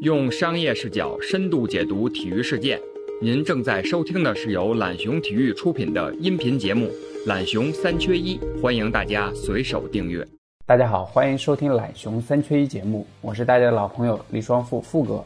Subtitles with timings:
[0.00, 2.80] 用商业视角深度解读体育事件。
[3.20, 6.86] 您正在收听的是由懒熊体育出品的音频节目
[7.26, 10.26] 《懒熊三缺一》，欢迎大家随手订阅。
[10.64, 15.22] 大家好，欢迎收听懒熊三缺一节目，我是大家的老朋友李双富富哥。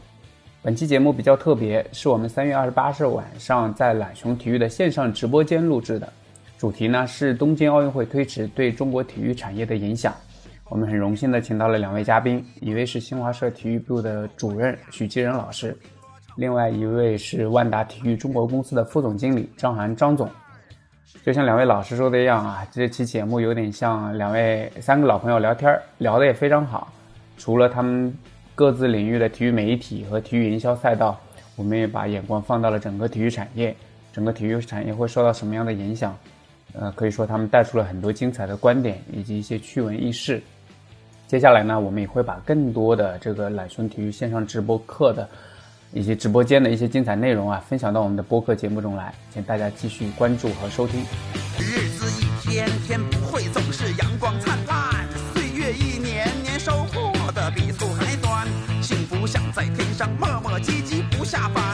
[0.61, 6.13] 本期节目比较特别，是我们三月二十八日晚上在懒熊体育的线上直播间录制的，
[6.57, 10.13] 主题呢是东京奥运会推迟对中国体育产业的影响。
[10.69, 15.77] 我们很荣幸的请到了两位嘉宾，一位是新华社体育部的主任许继仁老师，
[16.35, 20.27] 另外一位是万达体育中国公司的副总经理张涵张总。
[21.23, 26.91] 就像两位老师说的一样啊，这期节目有点像两位三个老朋友聊天，聊得也非常好。
[27.37, 28.11] 除了他们
[28.55, 31.19] 各自领域的体育媒体和体育营销赛道，
[31.55, 33.75] 我们也把眼光放到了整个体育产业，
[34.11, 36.17] 整个体育产业会受到什么样的影响？
[36.73, 40.41] 呃，可以说他们带出了很多精彩的观点以及一些趣闻轶事。
[41.27, 45.27] 接下来呢，我们也会把更多的这个懒熊体育线上直播课的
[45.91, 51.01] 以及直播间的一些精彩内容啊，分享到我们的播客节目中来，请大家继续关注和收听。
[51.57, 58.47] 日子一天天不会总是阳光灿烂，岁月一年年收获的比醋还酸，
[58.81, 61.64] 幸福像在天上磨磨唧唧不下凡，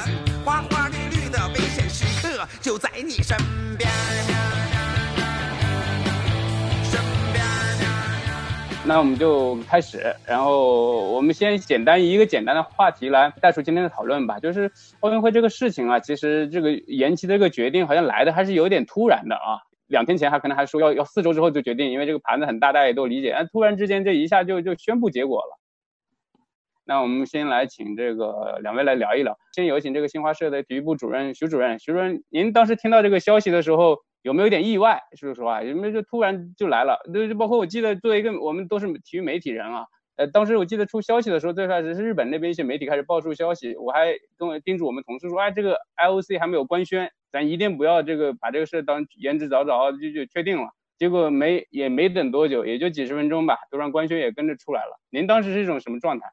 [8.92, 14.38] 那我们就开始，然后我们先简单一个简单的话题来带出今天的讨论吧。
[14.38, 19.64] 就是奥运会这个事情啊，其实这个延期的这个决定好像来的还是有点突然的啊。
[19.88, 23.32] 两天前还可能还说要要四周之后就决定，因为这个盘子很大，大家也都理解。
[23.34, 25.58] 但突然之间这一下就就宣布结果了。
[26.84, 29.38] 那我们先来请这个两位来聊一聊。
[29.56, 31.80] 先有请这个新华社的体育部主任徐主任。
[31.80, 34.00] 徐主任，您当时听到这个消息的时候？
[34.22, 35.02] 有没有点意外？
[35.18, 37.00] 说实话，有没有就突然就来了？
[37.14, 39.86] 就就包括我记得，作为一个我们都是体育媒体人啊，
[40.18, 50.70] 呃，当时我记得出消息的时候，最开始是日本那边一些媒体开始爆出消息，我还跟我叮嘱我们同事说，哎，这个 IOC 还没有官宣，咱一定不要这个把这个事当言之凿凿就就确定了。
[50.98, 55.00] 结果没也没等多久，也就几十分钟吧，突然官宣也跟着出来了。
[55.10, 56.28] 您当时是一种什么状态？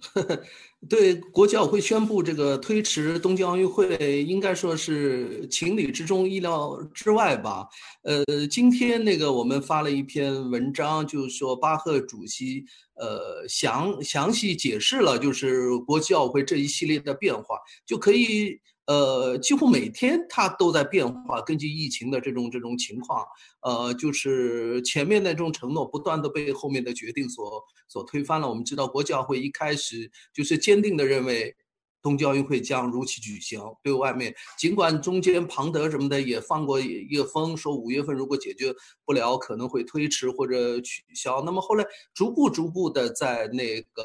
[0.88, 7.68] 对，国际奥委会宣布这个推迟东京奥运会，应该说是情理之中、意料之外吧。
[8.02, 12.64] 呃，今天那个我们发了一篇文章，就是说巴赫主席
[12.94, 18.60] 呃详详细解释了，就是国际奥委会这一系列的变化，就可以。
[18.86, 23.24] 呃，几乎每天它都在变化，根据疫情的这种这种情况，
[23.62, 28.48] 呃，就是前面的这种承诺不断的被后面的决定所所推翻了。
[28.48, 31.54] 我们知道，国际奥会一开始就是坚定的认为，
[32.02, 33.60] 东京奥运会将如期举行。
[33.84, 41.40] 对外面，尽管中间庞德什么的也放过一个风，说五月份如果解决不了，可能会推迟或者取消。
[41.42, 44.02] 那么后来逐步逐步的在那个。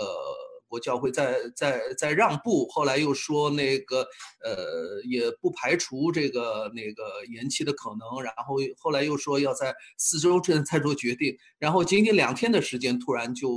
[0.67, 4.01] 国教会在在在让步，后来又说那个
[4.44, 13.50] 呃也不排除这个那个延期的可能，然后后来又说要在四周之内再做决定，然后仅仅两天的时间突然就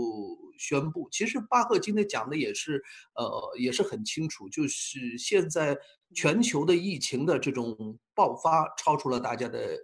[0.59, 1.09] 宣布。
[1.11, 2.83] 其实巴赫今天讲的也是
[3.15, 5.77] 呃也是很清楚，就是现在
[6.15, 9.77] 全球的疫情的这种爆发超出了大家的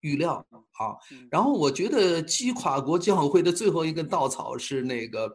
[0.00, 0.34] 预料
[0.78, 0.96] 啊。
[1.30, 5.34] 然后我觉得击垮国际奥会的最后一根稻草是那个。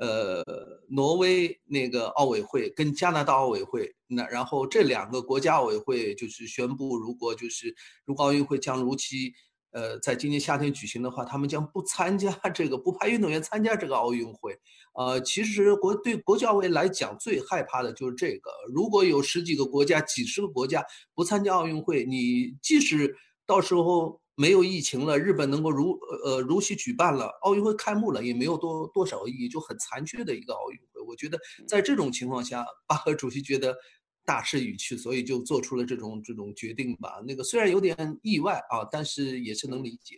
[0.00, 0.42] 呃，
[0.88, 7.74] 挪威那个奥委会跟加拿大奥委会，那然后这两个国家奥委会就是宣布，如果就是
[8.06, 9.34] 如果奥运会将如期，
[9.72, 14.58] 呃，在今年夏天举行的话，他们将不参加 这个，不派运动员参加这个奥运会。
[14.94, 18.50] 呃，其实国对国际奥委来讲，最害怕的就是这个。
[18.74, 20.82] 如果有十几个国家、几十个国家
[21.14, 23.14] 不参加奥运会，你即使
[23.46, 24.19] 到时候。
[24.36, 31.00] 没有疫情了，日本能够如呃如期举办了奥运会开幕了，也没有多多少意义，就很残缺的一个奥运会。
[31.06, 33.76] 我觉得在这种情况下，巴赫主席觉得
[34.24, 37.22] 大势已去，所以就做出了这种这种决定吧。
[37.26, 40.16] 那个虽然有点意外啊，但是也是能理解。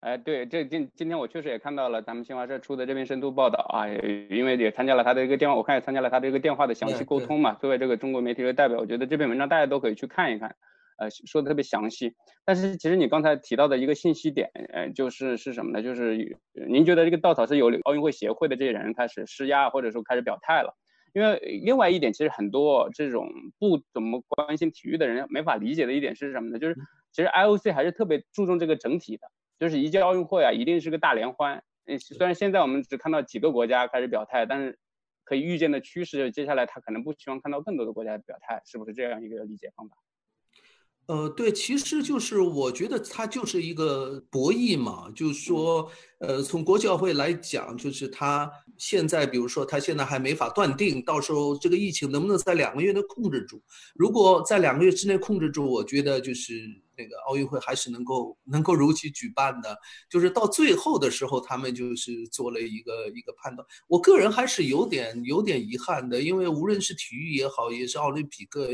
[0.00, 3.88] 哎，对，这今今天我确实也看到了咱们新华社出的这篇深度报道啊，
[4.30, 7.54] 因为也参加了他的一个电话，我看也参加了他的一个电话的详细沟通嘛。
[7.54, 10.54] 作为这个中国媒体的代表，我觉得这篇文章大家都可以去看一看。
[10.96, 12.14] 呃，说的特别详细，
[12.44, 15.82] 但是其实你刚才提到的一个信息点，呃，就是是什么呢？
[15.82, 16.36] 就是
[16.68, 20.76] 您觉得这个稻草是由奥运会协会的这些人开始施压，或者说开始表态了？
[21.12, 26.58] 因为另外一点，其实很多这种不怎么关心体育的人没法理解的一点是什么呢？
[26.58, 26.74] 就是
[27.12, 31.62] 其实 IOC 还是特别注重这个整体的，就是一届奥运会啊，一定是个大联欢。
[31.86, 34.76] 嗯，虽然现在我们只看到几个国家开始表态，但是
[35.22, 39.94] 可以预见的趋势，接下来他可能不希望看到更多的国家表态，是不是这样一个理解方法？
[41.06, 53.62] 呃，对，其实就是我觉得它就是一个博弈嘛，就是说，呃，从国际奥会来讲，就是它现在，比如说，它现在还没法断定，到时候这个疫情能不能在两个月内控制住。
[53.94, 56.54] 如果在两个月之内控制住，我觉得就是
[56.96, 59.76] 那个奥运会还是能够能够如期举办的。
[60.08, 63.66] 就是到最后的时候，他们就是做了一个一个判断。
[63.88, 68.70] 我个人还是有点有点遗憾的，因为无论是体育也好，也是奥林匹克。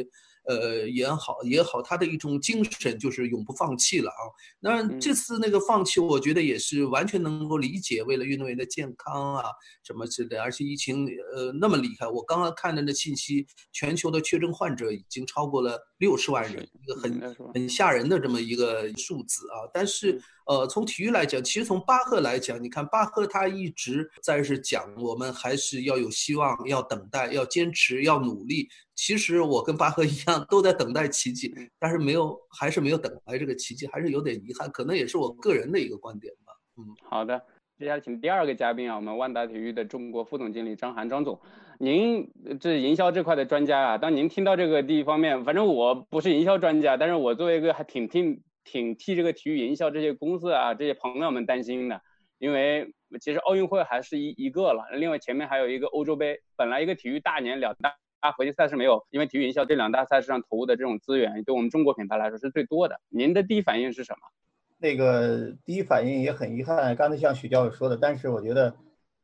[0.50, 4.22] 呃，也好也好，他的一种精神就是永不放弃了啊。
[4.58, 9.44] 那这次那个放弃，我觉得也是完全能够理解，为了运动员的健康啊
[9.84, 10.42] 什么之类的。
[10.42, 19.70] 而且疫情呃那么厉害，我刚刚看的那信息，全球的确诊患者已经超过了六十万人，一个很很吓人的这么一个数字啊。
[19.72, 20.20] 但是
[20.50, 28.68] 呃，从体育来讲，其实从巴赫来讲，你看巴赫他一直在是讲，我们还是要有希望，要等待，要坚持，要努力。
[28.96, 34.68] 其实我跟巴赫一样，都在等待奇迹，但是没有，还是没有等来这个奇迹，还是有点遗憾。
[34.72, 36.52] 可能也是我个人的一个观点吧。
[36.78, 37.40] 嗯，好的，
[37.78, 41.38] 接下来请第二个嘉宾啊，我们万达体育的中国副总经理张涵张总，
[41.78, 52.00] 您这营销这块的专家啊，当您听到这个第一方面，反正我不是营销专家，但是我作为一个还挺听挺替这个体育营销这些公司啊这些朋友们担心的，
[52.38, 57.96] 因为其实奥运会还是一一个了，另外前面还有一个欧洲杯，本来一个体育大年两大。
[58.20, 63.00] 啊，国际赛事没有，因为体育营销这两大赛事上投入的这种资源，对我们中国品牌来说是最多的。
[63.08, 64.28] 您的第一反应是什么？
[64.76, 68.76] 那个第一反应也很遗憾，刚才像许教授说的，但是我觉得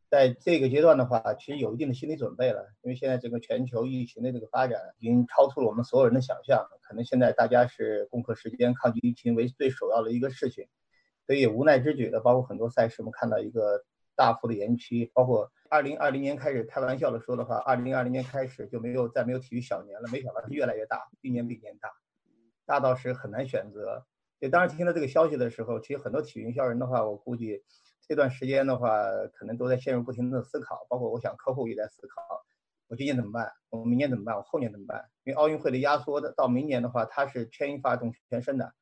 [0.09, 10.67] 在这个阶段的话，其实有一定的心理准备了，因为现在整个全球疫情的这个发展已经超出了我们所有人的想象，可能现在大家是攻克时间、抗击疫情为最首要的一个事情，
[11.27, 15.51] 所以无奈之举的，包括很多赛事，我们看到一个大幅的延期，包括。
[15.69, 20.09] 二零二零年开始开玩笑的说的话，二零二零年开始就没有再没有体育小年了。
[20.13, 21.91] 没想到它越来越大，一年比一年大，
[22.65, 24.07] 大到是很难选择。
[24.41, 27.65] 就当时听到这个消息的时候，其实很多体育营销人的话，我估计
[28.09, 28.99] 这段时间的话，
[29.35, 30.87] 可能都在陷入不停的思考。
[30.89, 32.23] 包括我想客户也在思考，
[32.89, 33.53] 我今年怎么办？
[33.71, 34.37] 我明年怎么办？
[34.37, 35.05] 我后年怎么办？
[35.25, 38.73] 因为奥运会的压缩的到明年的话，它是牵一发动全身的。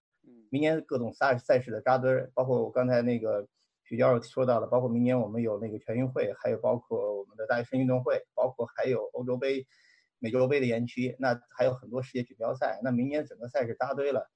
[0.50, 3.46] 明年各种赛赛事的扎堆，包括我刚才那个。
[3.86, 9.66] 许教授说到了，包括明年我们有那个全运会，还有包括我们的大学生运动会，包括还有欧洲杯、
[10.18, 12.80] 美洲杯的延期，那还有很多世界锦标赛。
[12.82, 14.30] 那明年整个赛事扎堆了，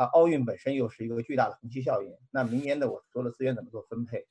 [0.00, 2.16] 啊，奥运本身又是一个巨大的虹吸效应。
[2.30, 4.26] 那明年的我所有的资源怎么做分配？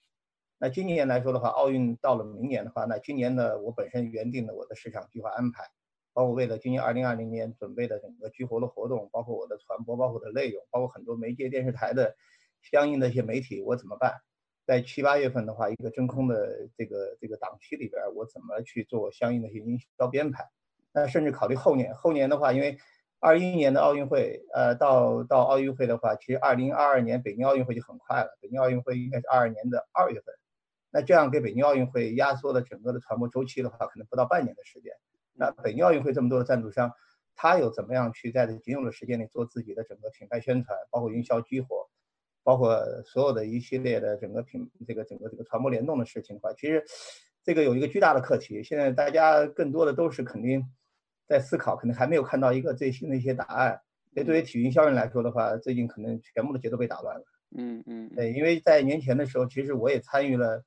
[0.57, 5.65] 那今年来说的话，奥运到了明年的话，那今年的我本身原定的我的市场计划安排，
[6.11, 12.15] 包括为了今年二零二零年准备的整个激活的活动，包括我的传播，包括我的内容，包括很多媒介电视台的
[12.63, 14.15] 相应的一些媒体，我怎么办？
[14.65, 20.49] 在七八月份的话，一个真空的这个这个档期里边，我怎么去做相应的一些营销编排？
[20.91, 22.79] 那甚至考虑后年，后年的话，因为
[23.19, 28.37] 二一年的奥运会，呃，到到奥运会的话，其实二零二二年北京奥运会就很快了。
[28.41, 30.33] 北京奥运会应该是二二年的二月份，
[30.89, 34.93] 那这样给北京奥运会压缩了整个的传播周期的话，可能不到半年的时间。
[35.33, 36.91] 那北京奥运会这么多的赞助商，
[37.35, 41.89] 他有怎么样去在这仅有的时间内做自己的整个品牌宣传，包括营销激活？
[42.41, 46.83] 包括所有的一系列的整个品这个整个这个传播联动的事情的话，其实
[47.43, 48.63] 这个有一个巨大的课题。
[48.63, 50.63] 现在大家更多的都是肯定
[51.29, 53.79] 在思考，可能还没有看到一个最新的一些答案。
[54.13, 57.23] 所以对于体育营销人来说的话，最近可能全部的节奏被打乱了。
[57.55, 60.63] 嗯嗯，对，因为在年前的时候，其实我也参与了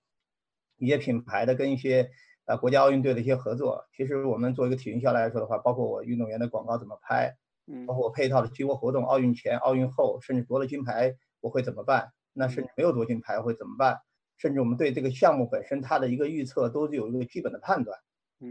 [0.78, 2.08] 一些品牌的跟一些
[2.46, 3.84] 呃国家奥运队的一些合作。
[3.96, 11.16] 其实我们做一个体育营销来说的话，包括我运动员的广告怎么拍，嗯，包括我配套的激活活动，奥运前、奥运后，甚至夺了金牌。
[11.40, 12.12] 我会怎么办？
[12.32, 13.98] 那甚至没有夺金牌会怎么办？
[14.38, 17.98] 甚至我们对这个项目本身它的一个预测都是有一个基本的判断。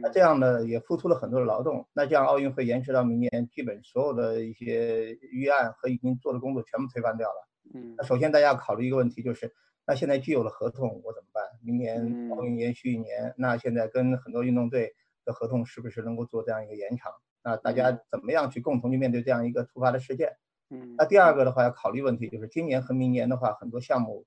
[0.01, 1.87] 那这样呢也付出了很多的劳动。
[1.93, 7.47] 那这样奥运会延迟到明年，基本所有的一些预案和已经做的工作全部推翻掉了。
[7.73, 9.53] 嗯，那首先大家要考虑一个问题，就是
[9.85, 11.43] 那现在既有了合同，我怎么办？
[11.63, 14.93] 明年奥运延续一年，那现在跟很多运动队
[15.25, 17.11] 的合同是不是能够做这样一个延长？
[17.43, 20.37] 那大家怎么样去共同去面对这样一个突发的事件？
[20.69, 24.25] 嗯，那第二个的话要考虑问题，就是今年和明年的话，很多项目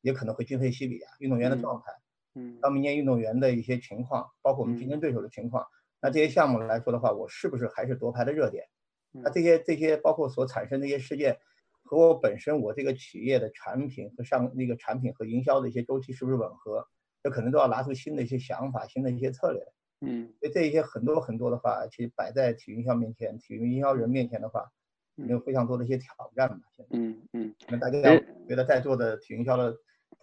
[0.00, 2.05] 也可能会今非昔比啊，运动员的状态，嗯，
[2.60, 5.66] 到明年运动员的一些情况，包括我们竞争对手的情况，
[6.00, 8.64] 那这些项目来说的话，我是不是还是夺牌的热点？
[9.12, 11.38] 那这些这些包括所产生的一些事件，
[11.82, 16.86] 和我本身我这个企业的产品和上那个产品和营销的一些周期是不是吻合？
[17.22, 19.62] 这可能都要拿出新的一些想法、新的一些策略。
[20.00, 24.70] 嗯，所以这一些很多很多的话，其实摆在体育营销面前，体育营销人面前的话。
[25.30, 26.58] 有非常多的一些挑战吧，
[26.90, 28.02] 嗯嗯，那大家
[28.46, 29.74] 觉得在座的体育营销的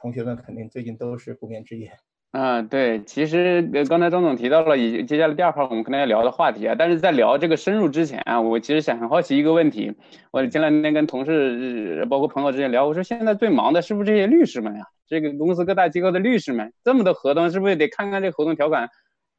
[0.04, 1.94] 同学们肯定最近都是不眠之夜。
[2.34, 9.94] 嗯，对，其实刚才张总提到了，以接下来第二块我们可能要聊的话题啊，但是在聊这个深入之前啊，我其实想很好奇一个问题，
[10.32, 14.82] 我前两天跟同事包括朋友之间聊，我说现在最忙的是不是这些律师们呀？
[15.08, 18.90] 这个公司各大机构的律师们，这么多合同，是不是得看看这合同条款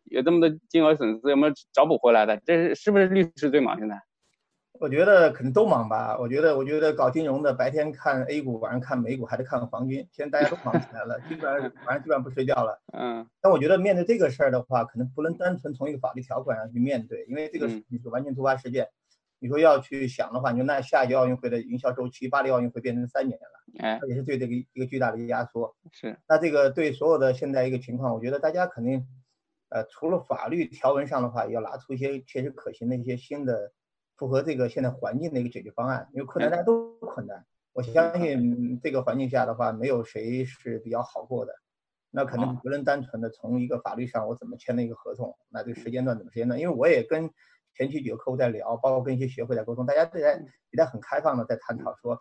[0.05, 2.41] 有这么多金额损失有没有找补回来的？
[2.47, 4.01] 这是是不是律师最忙现在？
[4.81, 6.19] 我觉得可能都忙吧。
[6.19, 10.09] 我觉得，我觉得搞金融的白天看 A 股，晚上看美股，还得看黄金。
[10.11, 12.81] 现在大家都忙起来了，基本上 晚上基本上不睡觉了。
[12.93, 13.25] 嗯。
[13.41, 18.89] 但我觉得面对这个事儿的话，可能不能单纯从一个法律条款上去面对，因为这个是完全突发事件。
[19.39, 25.77] 你说要去想的话，你说那下一届奥运会的营销周期，巴黎奥运会变成三年了，哎，也是对这个一个巨大的一个压缩。
[25.93, 26.19] 是。
[26.29, 29.07] 那这个对所有的现在一个情况，我觉得大家肯定，
[29.69, 33.71] 呃，除了法律条文上的话，要拿出一些切实可行的一些新的。
[34.17, 37.45] 符合这个现在环境的一个解决方案，因为困难大家都困难。
[37.73, 41.53] 我相信这个环境下的话，没有谁是比较好过的。
[42.11, 46.61] 那可能不能单纯的从一个法律上我怎么签的一个合同，那这个时间段怎么时间段？
[46.61, 47.29] 因为我也跟
[47.75, 50.35] 前期几个客户在聊，包括跟一些协会在沟通，大家对在
[50.71, 52.17] 也在很开放的在探讨说，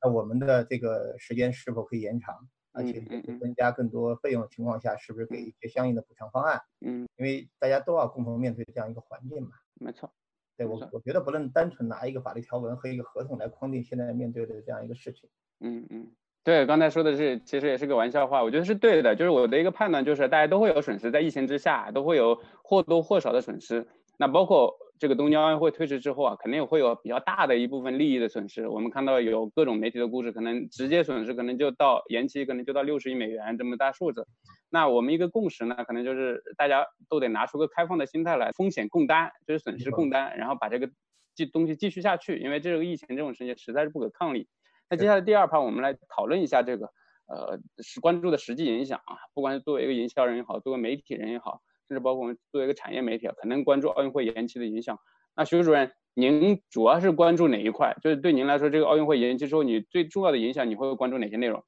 [0.00, 2.34] 那我们的这个时间是否可以延长，
[2.72, 3.02] 而且
[3.38, 6.58] 增加更多费用的情况下，是不是给一些相应的补偿方案？
[6.80, 9.50] 嗯，因为大家都要共同面对这样一个环境嘛。
[9.74, 10.10] 没错。
[10.56, 15.28] 对我，我觉得不能单纯拿一个法律条文和一个合同来框定现在面对的这样一个事情。
[15.60, 16.08] 嗯嗯，
[16.42, 19.16] 对，刚才说的是，其实也是个玩笑话，我觉得是对的。
[19.16, 23.86] 就是我的一个判断，就是大家都会有损失，在疫情之下都会有或多或少的损失。
[24.18, 24.74] 那包括。
[24.98, 28.68] 这个东京奥运会推迟之后啊，肯定会有比较大的一部分利益的损失。
[28.68, 34.26] 我们看到有各种媒体的故事，可能直接损失可能就到延期，可能就到六十亿美元这么大数字。
[34.70, 40.88] 那我们一个共识呢，可能就是大家都得拿出个开放的心态来，风险共担，就是损失共担，然后把这个
[41.34, 42.38] 继东西继续下去。
[42.38, 44.48] 因为这个疫情这种事情实在是不可抗力。
[44.88, 46.86] 那接下来第二盘，我们来讨论一下这个，
[47.26, 49.16] 呃，是关注的实际影响啊。
[49.34, 51.62] 不管是作为一个营销人也好，作为媒体人也好。
[51.88, 54.98] 甚至包括我们作为一个产业媒体啊，可能关注奥运会延期的影响。
[55.36, 57.96] 那徐主任，您主要是关注哪一块？
[58.02, 61.62] 就是对您来说，这个奥运会延期之后，你最重要的影响，你会关注哪些内容？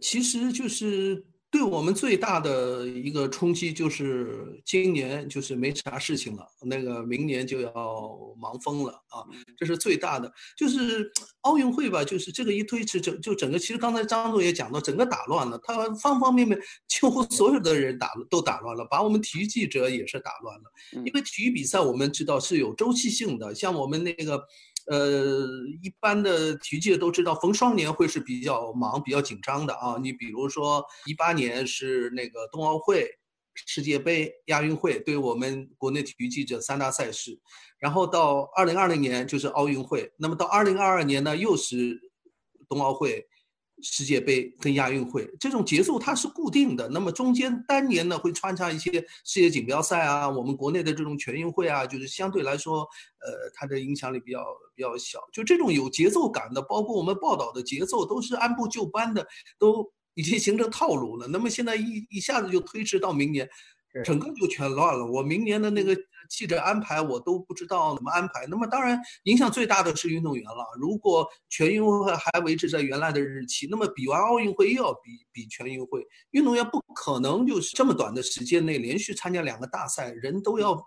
[0.00, 1.24] 其实就是。
[1.52, 9.20] 对我们最大的一个冲击就是今年就是没啥事情了，那个明年就要忙疯了啊！
[9.58, 24.42] 这是最大的，就是 奥运会吧，就是这个一推迟，整就整个其实刚才张总也讲到，整个打乱了，他方方面面几乎所有的人打都打乱了，把我们体育记者也是打乱了，因为体育比赛我们知道是有周期性的，像我们那个。
[24.88, 25.46] 呃，
[25.82, 29.96] 一般的体育界都知道，逢双年会是比较忙、比较紧张的啊。
[30.02, 33.08] 你比如说，一八年是那个冬奥会、
[33.54, 37.38] 世界杯、亚运会，对我们国内体育记者三大赛事。
[37.78, 42.00] 然后到二零二零年就是奥运会，那么到二零二二年呢，又是
[42.68, 43.26] 冬奥会。
[43.82, 48.92] 世界杯跟亚运会这种节奏它是固定的，那么中间单年呢会穿插一些
[49.24, 55.18] 世界锦标赛啊，我们国内的这种全运会啊，就是相对来说，呃，它的影响力比较比较小。
[55.32, 59.26] 就这种有节奏感的，包括我们报道的节奏都是按部就班的，
[59.58, 61.26] 都已经形成套路了。
[61.26, 63.48] 那么现在一一下子就推迟到明年，
[64.04, 65.04] 整个就全乱了。
[65.04, 65.96] 我明年的那个。
[66.32, 70.64] 记者安排我都不知道怎么安排，那么当然影响最大的是运动员了。
[70.80, 80.82] 如果全运会还维持在原来的日期，那么比完奥运会又要比比全运会，运动员不可能就是这么短的时间内连续参加两个大赛，人都要。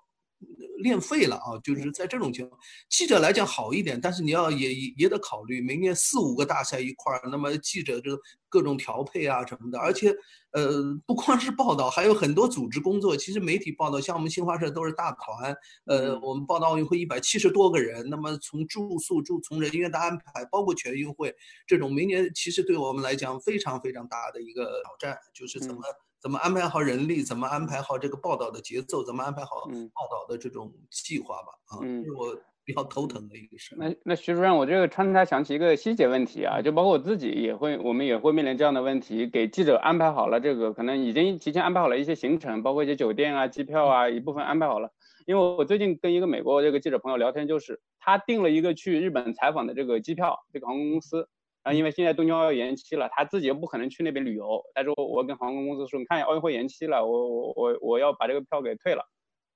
[0.86, 1.58] 练废了啊！
[1.64, 8.12] 就是在这种情况，记者来讲好一点，但是你要也也得考虑明年四五个大赛一块儿，那么记者这
[8.48, 10.16] 各种调配啊什么的，而且
[10.52, 13.18] 呃不光是报道，还有很多组织工作。
[13.18, 25.82] 其实媒体报道，像我们新华社都是大团，呃，我们报道奥运会一百七十多个人，那么从住宿住从人员的安排，包括全运会这种，明年其实对我们来讲非常非常大的一个挑战，就是怎么。
[26.26, 27.22] 怎么安排好人力？
[27.22, 29.04] 怎么安排好这个报道的节奏？
[29.04, 31.50] 怎么安排好报道的这种计划吧？
[31.68, 33.76] 啊，是我比较头疼的一个事。
[33.78, 44.90] 那那徐主任，我这个穿插想起一个细节问题啊，就包括我自己也会，我们也会面临这样的问题，给记者安排好了这个，可能已经提前安排好了一些行程，包括一些酒店啊、机票啊，一部分安排好了。
[45.28, 51.30] 因为我最近跟一个美国这个记者朋友聊天，就是他订了一个去日本采访的这个机票，这个航空公司。
[51.66, 54.62] 啊，因为现在东京奥运延期了，他自己又不可能去那边旅游。
[54.76, 59.04] 他说：“我跟航空公司说，你看奥运会延期了，我我我我要把这个票给退了。”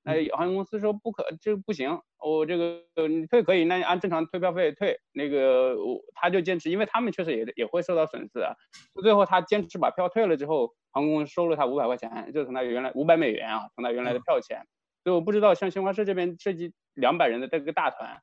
[0.02, 8.56] 那航空公司说：“不可，这不行，我这个你退可以，那你按正常退票费退。”那个我他就坚持，因为他们确实也也会受到损失啊。
[9.04, 14.66] 最后他坚持把票退了之后，航空公司收了他五百块钱，就从他原来五百美元啊，从他原来的票钱。
[15.04, 18.20] 所以我不知道像新华社这边涉及两百人的这个大团，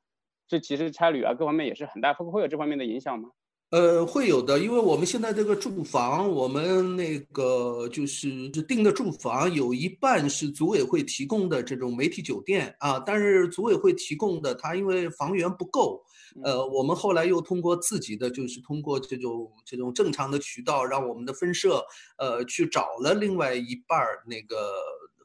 [0.49, 3.31] 这其实差旅啊各方面也是很大，会会有这方面的影响吗？
[3.71, 16.01] 呃，会有的，因为我们现在这个住房，我们那个就是订的住房有一半是组委会提供的这种媒体酒店啊，但是组委会提供的，它因为房源不够，
[16.45, 21.85] 呃，我们后来又通过自己的，就是通过这种这种正常的渠道，让我们的分社
[22.19, 24.57] 呃去找了另外一半儿那个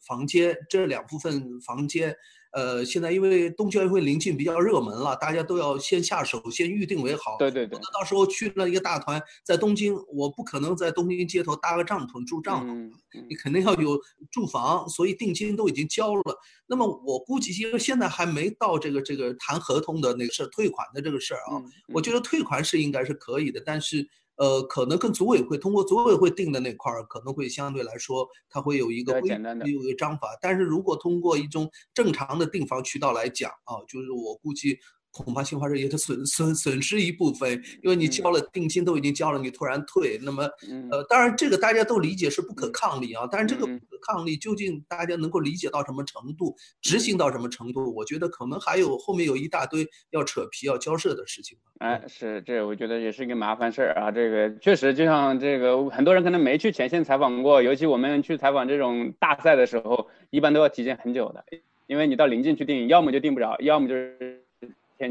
[0.07, 2.15] 房间，这两部分房间。
[2.51, 7.38] 呃，现在因为冬季奥运会临近，比较热门了，大家都要先下手，先预定为好。
[7.39, 7.79] 对对对。
[7.93, 12.91] 到时候去了一个大团，在东京，我不可能在东京街头搭个帐篷住帐篷，
[13.29, 13.98] 你肯定要有
[14.31, 16.22] 住房，所以定金都已经交了。
[16.67, 21.62] 那么我估计，因为现在还没到这个这个谈合同的那个事儿，退款的这个事儿啊，
[21.93, 24.08] 我觉得退款是应该是可以的，但是。
[24.38, 29.29] 呃，可能跟组委会通过组委会定的那块儿，可能会相对来说，它会有一个规
[29.65, 30.38] 有一个章法。
[30.41, 34.79] 但是如果通过一种正常的订房渠道来讲啊，就是我估计。
[35.11, 37.51] 恐怕新华社也得损损损失一部分，
[37.83, 40.43] 因为你交了定金都已经交了，你突然退，那么
[40.89, 51.57] 呃，当然这个大家都理解是不可抗力啊，但是这个不可抗力究竟大家能够理解到什么程度，执行到什么程度，我觉得可能还有后面有一大堆要扯皮要交涉的事情。
[51.79, 61.43] 哎，是这我觉得也是一个麻烦事儿啊，这个确实就像这个很多人可能没去前线采访过，尤其我们去采访这种大赛的时候，一般都要提前很久的，
[61.87, 64.45] 因为你到临近去订，要么就订不着，要么就是。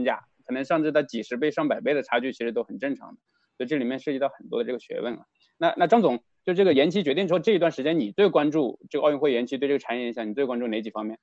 [0.00, 3.20] 天价可能上至到几十倍、上百倍的差距，其实都很正常的，
[3.56, 5.26] 所以这里面涉及到很多的这个学问了。
[5.58, 11.18] 那那张总，就这个延期决定之后这一段时间，你最关注这个奥运会延期对这个产业影响，你最关注哪几方面？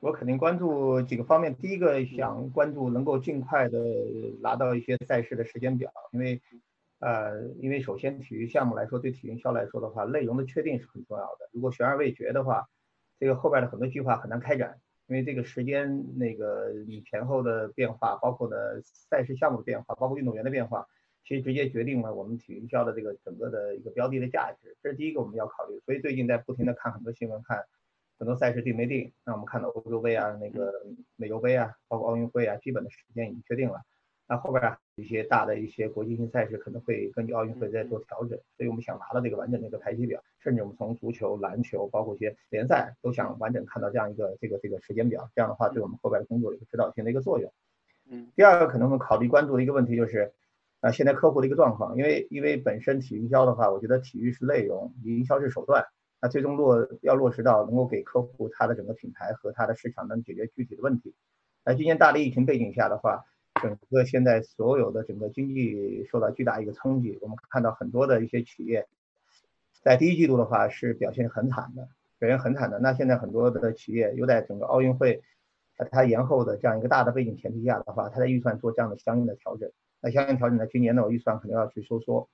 [0.00, 1.54] 我肯定关注几个方面。
[1.56, 3.78] 第一个想关注能够尽快的
[4.42, 6.40] 拿到一些赛事的时间表，因为
[6.98, 11.48] 呃，因为首先体育项目来说，对体育营销来说的话，内容的确定是很重要的。
[11.52, 12.68] 如果悬而未决的话，
[13.18, 14.78] 这个后边的很多计划很难开展。
[15.08, 20.86] 因为这个时间，那个你前后的变化，包括呢赛事项目的变化，包括运动员的变化，
[21.24, 24.76] 其实直接决定了我们体育校的这个整个的一个标的的价值。
[24.82, 25.80] 这是第一个我们要考虑。
[25.86, 27.64] 所以最近在不停的看很多新闻，看
[28.18, 29.12] 很多赛事定没定。
[29.24, 30.72] 那我们看到欧洲杯啊，那个
[31.16, 33.80] 美洲杯啊，包括奥运会啊，基本的时间已经确定了。
[34.28, 47.52] 那后边啊一些大的一些国际性赛事可能会根据奥运会再做调整，所以我们想拿到这个完整的一个排期表，甚至我们从足球、篮球，包括一些联赛，都想完整看到这样一个这个这个时间表，这样的话对我们后边的工作有个指导性的一个作用。
[48.10, 50.32] 嗯，第二个可能会考虑关注的一个问题就是，
[50.80, 55.86] 啊现在客户的一个状况，因为因为本身体育营销的话，我觉得体育是内容，营销是手段，
[56.20, 61.14] 那最终落要落实到能够给客户他的整个品牌和他的市场能解决具体的问题。
[61.64, 63.24] 那今年大的疫情背景下的话。
[63.62, 68.86] 整个现在所有的整个经济受到巨大一个冲击，我们看到很多的一些企业，
[69.82, 71.88] 在第一季度的话是表现很惨的，
[72.18, 72.78] 表现很惨的。
[72.78, 75.22] 那现在很多的企业又在整个奥运会，
[75.90, 79.70] 它延后的这样一个大的背景前提下的话，它的预算做这样的相应的调整。
[80.00, 82.28] 那相应调整呢，今年呢，我预算可能要去收缩。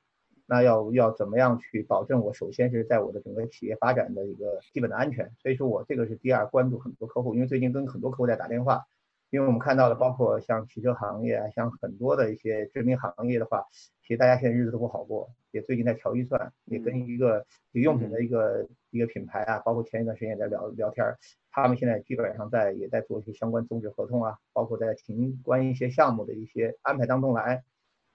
[0.46, 5.30] 那要要怎么样去保证我首先是在我的整个企业发展的一个基本的安全？
[5.40, 8.84] 所以说我这个是第二关注很多客户，因为最近跟很多客户在打电话。
[9.32, 13.64] 因为我们看到的，包括像汽车行业啊，像很多的一些知名行业的话，
[14.02, 17.40] 其实大家现在日子都不好过，也最近在调预算，也跟一个
[17.72, 21.18] 体育用品的一个一个品牌啊，包括前一段时间也在聊聊天儿，
[21.50, 27.64] 他们现在基本上在也在做一些相关终止合同啊，包括在停关一些项目的一些安排当中来。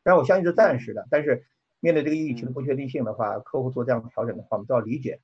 [0.04, 1.46] 但是我相信是暂时的，但是
[1.80, 5.20] 面对这个疫情的不确定性的话，客户做这样的调整的话，我们都要理解。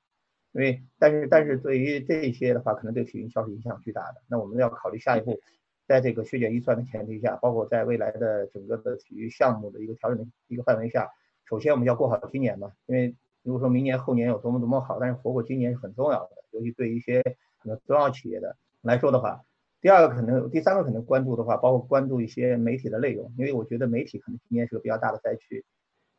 [0.50, 5.40] 因为但是但是对于这些的话，可能对体育营销是影响巨大的，那我们要考虑下一步。
[5.86, 11.10] 在这个削减预算的前提下，包括在未来的整个的体育项目的一个调整的一个范围下，
[11.44, 19.42] 首先我们要过好今年嘛，因为如果说明年后年有多么多么好，但是活过今年是很重要的，尤其对一些可能中小企业的来说的话。
[19.82, 25.62] 第二个可能，第三个可能关注的话，包括关注一些媒体的内容，因为我觉得媒体可能今年是个比较大的灾区。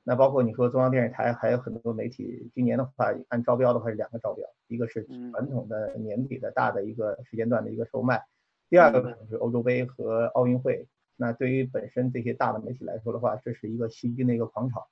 [0.03, 8.23] 那包括你说中央电视台还有很多媒体，今年的话按招标的话是两个招标，一个是传统的年底的大的一个时间段的一个售卖。
[8.67, 14.87] 第二个可能是欧洲杯和奥运会，那对于本身这些大的媒体来说的话，这是一个吸金的一个狂潮，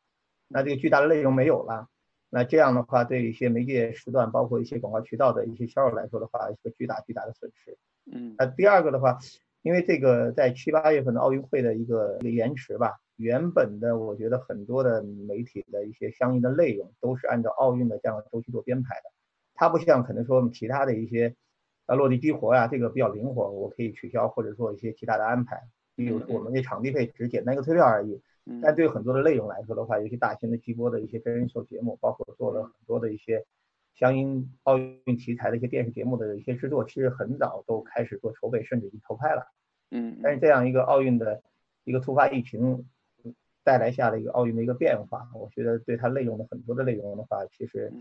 [0.48, 1.90] 那这个巨大的内容没有了，
[2.30, 7.76] 那这样的话对一些媒介时段，包括一些广告渠道的一些销售来说的话，是个巨大巨大的损失。
[8.12, 9.18] 嗯，那第二个的话，
[9.64, 19.12] 因为这个在七八月份的奥运会的一个一个延迟吧，原本的我觉得很多的媒体的一些相应的内容都是按照奥运的这样的周期做编排的，
[19.56, 21.36] 它不像可能说其他的一些。
[21.86, 25.62] 啊，落地激活呀，这个比较灵活，我可以取消或者做一些其他的安排。
[25.96, 28.22] 比如我们这场地费只简单一个退票而已。
[28.62, 33.46] 但对很多的内容来说的话，尤其大型的直播的一些真人秀节目，包括做了很多的一些
[33.96, 39.48] 相应奥运题材的一些电视节目的一些制作，其实很早都开始做筹备，甚至已经投拍了。
[39.92, 40.20] 嗯。
[40.22, 41.42] 但是这样一个奥运的
[41.86, 42.86] 一个突发疫情
[43.64, 45.30] 带来下的一个奥运的一个变化。
[45.34, 47.94] 我觉得对它内容的很多的内容的话，其实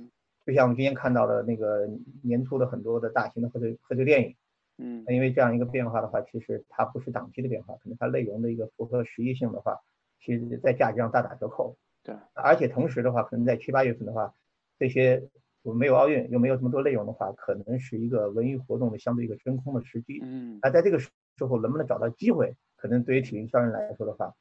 [0.45, 1.89] 就像我们今天看到的那个
[2.23, 4.37] 年初的很多的大型的贺岁贺岁电影，
[4.79, 9.79] 嗯，因为这样一个变化的话，其实它不是档期的变化，可能它内容的一个符合实际性的话，
[10.21, 11.77] 其实在价值上大打折扣。
[12.03, 14.35] 对，而且同时的话，可能在七八月份的话，
[14.79, 15.23] 这些
[15.63, 20.21] 我没有奥运又没有这么多内容的话，可能是一个文娱活动的相对一个真空的时机。
[20.25, 24.35] 嗯，那在这个时候能不能找到机会，可能对于体育营销人来说的话，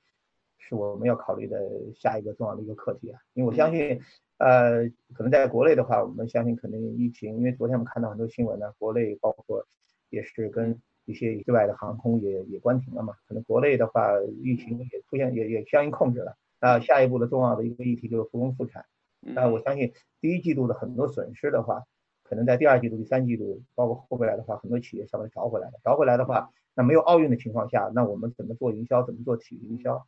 [0.57, 1.59] 是我们要考虑的
[1.93, 3.19] 下一个重要的一个课题啊。
[3.33, 4.01] 因为我相信，
[4.41, 9.67] 呃，可能在国内的话，我们相信可能疫情，因为昨天我们看到很多新闻呢，国内包括
[10.09, 16.35] 也是跟一些对外的航空也也关停了嘛，可能国内的话疫情也出现也也相应控制了。
[16.59, 18.85] 那下一步的重要的一个议题就是复工复产。
[19.19, 21.83] 那我相信第一季度的很多损失的话，
[22.23, 25.79] 可能在第二季度、第三季度，包括后边来的话，很多企业是要找回来的。
[25.83, 29.03] 找回来的话，那没有奥运的情况下，那我们怎么做营销？
[29.03, 30.07] 怎么做体育营销？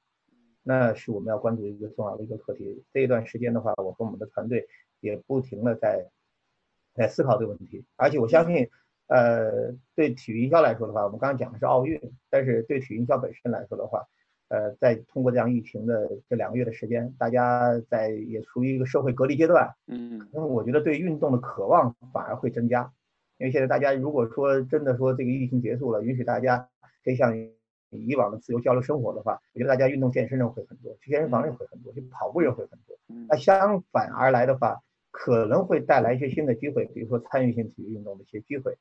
[0.63, 2.83] 那是我们要关注一个重要的一个课题。
[2.93, 4.67] 这一段时间的话，我和我们的团队
[5.01, 6.07] 也不停的在
[6.95, 7.83] 在思考这个问题。
[7.97, 8.69] 而且我相信，
[9.07, 11.99] 呃，对体育营销来说的话，我们刚刚讲的是奥运，
[12.29, 14.03] 但是对体育营销本身来说的话，
[14.47, 22.93] 呃，在通过这样疫情的这两个月的时间，大家在也处于一个社会隔离阶段，嗯，那么我觉得对运动的渴望反而会增加，
[23.37, 26.69] 因为现在大家如果说真的说这个疫情结束了，允许大家
[27.03, 27.35] 可以像
[27.97, 32.97] 以往的自由交流生活的话，我觉得大家运动健身人会很多，去健身房人会很多，去跑步人会很多。
[33.27, 38.77] 那相反而来的话，可能会带来一些新的机会，比如说参与性体育运动的一些机会，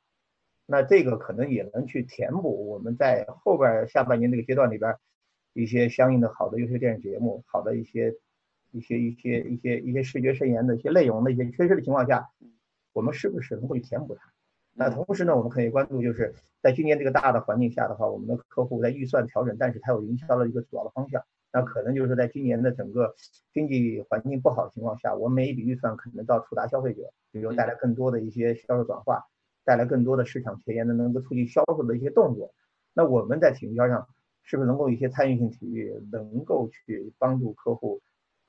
[0.66, 4.96] 那这个可能也能去填补我们在后边下半年这个阶段里边。
[5.54, 8.14] 一些相应的好的优秀电视节目，好的一些
[8.70, 12.30] 一些一些一些一些视觉盛宴的一些内容的一些缺失的情况下，
[12.94, 14.31] 我们是不是能够去填补它？
[14.74, 21.22] 那同时呢，我们可以关注就是在今年这个大的环境下的话，我们的客户在预算调整，但是它有营销的一个主要的方向。
[21.52, 23.14] 那可能就是在今年的整个
[23.52, 29.26] 经济环境不好的情况下，我们每一笔预算可能到触达消费者，比如带来更多的一些销售转化，
[29.64, 32.54] 带来更多的市场前沿的能够促进销售的一些动作。
[32.94, 34.06] 那我们在体育销上。
[34.44, 38.02] 是不是能够一些参与性体育能够去帮助客户，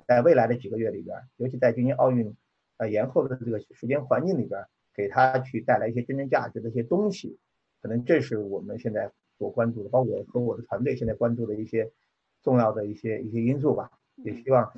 [0.08, 2.36] 在未来的几个月里边，尤其在今年奥运
[2.78, 7.38] 呃延后的这个时间环境里边，给他去带来一些真正价值的一些东西，
[7.82, 11.92] 可能这是我们现在所关注的，包括我和我的团队现在关注的一些
[12.42, 13.92] 重要的一些一些因素吧。
[14.18, 14.72] 也希望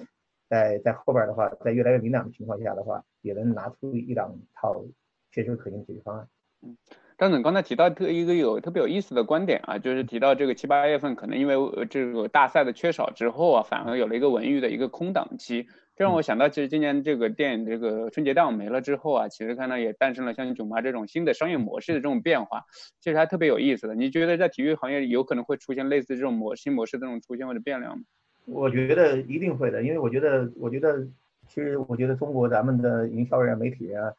[0.49, 4.85] 在在后边的话，在越来越明朗的情况下的话，也能拿出一两套
[5.31, 6.27] 切实可行的解决方案。
[6.61, 6.77] 嗯。
[7.17, 11.55] 张总刚才提到特一个有特别有意思的观点啊，就是提到这个七八月份可能因为
[11.89, 15.65] 这个大赛的缺少之后啊，反而有了一个文娱的一个空档期，
[15.97, 22.65] 这让我想到，其实今年这个电影这个春节档没了之后啊，其实看到也诞生了像囧妈这种新的商业模式的这种变化，
[22.99, 23.95] 其实还特别有意思的。
[23.95, 28.03] 你觉得在体育行业有可能会出现类似这种模新模式的这种出现或者变量吗？
[28.45, 31.07] 我觉得一定会的，因为我觉得，我觉得
[31.47, 34.13] 其实我觉得中国咱们的营销人、媒体人。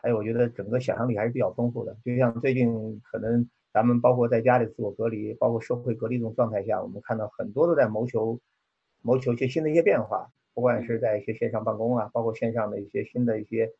[0.00, 1.96] 还有，我觉得整个想象力还是比较丰富的。
[2.04, 8.38] 就像最近可能咱们包括在家里自我隔离，包括社会隔离这种状态下，我们看到很多都在谋求
[9.02, 13.72] 谋求一些新的一些变化，不管是在一些线上办公啊，包括线上的一些新的一些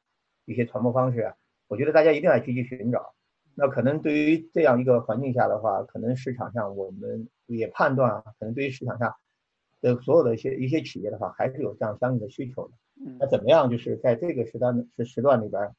[0.45, 1.35] 一些传播方式啊，
[1.67, 3.15] 我觉得大家一定要积极寻找。
[3.57, 9.13] 那可能对于这样一个环境下的话，可能市场上我们也判断啊，可能对于市场上
[9.81, 12.75] 的所有的一些一些企业的话，还是有这样相应的需求的。
[13.19, 15.75] 那怎么样，就是在这个时段时时段里边。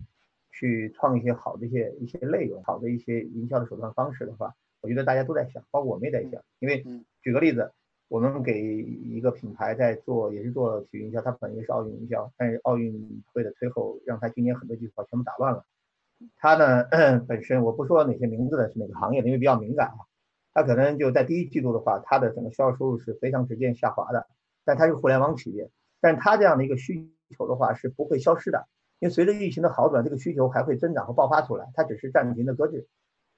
[0.52, 6.44] 去创一些好的一些一些内容，好的一些营销的手段方式的话，我觉得大家都在想，包括我们也在想。
[6.58, 6.84] 因为
[7.22, 7.72] 举个例子，
[8.10, 15.64] 我们给一个品牌在做，也是做体育营销，它本业是奥运营销，但是奥运会的推后，让它今年很多计划全部打乱了。
[16.36, 16.84] 它呢
[17.30, 20.10] 本身我不说哪些名字的是哪个行业的，因为比较敏感啊。
[20.54, 24.28] 它可能就在第一季度的话，它的整个销售收入是非常直线下滑的。
[24.66, 25.70] 但它是互联网企业，
[26.02, 28.68] 但它这样的一个需求的话是不会消失的。
[29.00, 32.88] 因为随着疫情的好转，这个需求还会增长和爆发出来，它只是暂停的搁置，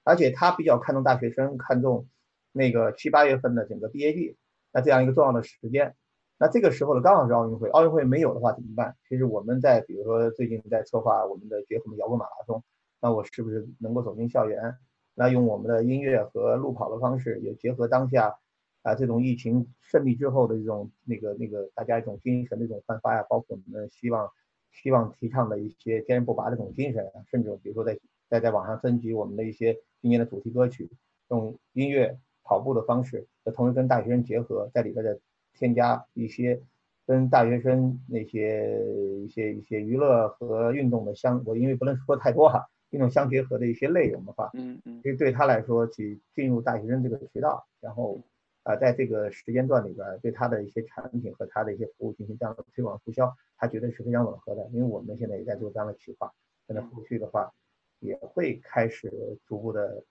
[0.04, 2.08] 而且它比较看重大学生，看重
[2.52, 4.38] 那个七八月份的整个毕业季，
[4.72, 5.96] 那这样一个重要的时间，
[6.38, 8.96] 那这个时候呢，刚好是奥运会，奥运会没有的话怎么办？
[9.08, 12.64] 其实我们在比如说最近在策划我们的结合的摇滚马拉松，
[13.02, 14.78] 那我是不是能够走进校园？
[15.14, 18.38] 那用我们的音乐和路跑的方式，也结合当下
[18.82, 24.30] 啊这种疫情胜利之后的这种那个那个大家一种精神的一种焕发呀，包括我们希望。
[24.74, 30.90] 希望提倡的一些坚韧不拔的这种精神，甚至比如说在在在网上征集我们的一些今年的主题歌曲，
[31.28, 35.18] 用音乐跑步的方式，同时跟大学生结合，在里边再
[35.54, 36.62] 添加一些
[37.06, 38.78] 跟大学生那些
[39.24, 48.22] 一些一些娱乐和运动的相，我因为不能说太多哈，运动相结合的一些内容的话，嗯嗯，其实对他来说，去进入大学生这个渠道，然后
[48.64, 54.68] 啊，在这个时间段里边，对他的一些产品和他的一些服务进行这样的推广促销，他绝对是非常吻合的。
[54.72, 56.32] 因为我们现在也在做这样的企划，
[56.68, 57.52] 可能后续的话
[58.00, 59.12] 也会开始
[59.46, 60.04] 逐步的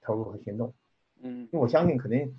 [0.00, 0.74] 投入和行动。
[1.22, 2.36] 嗯，因为我相信肯定，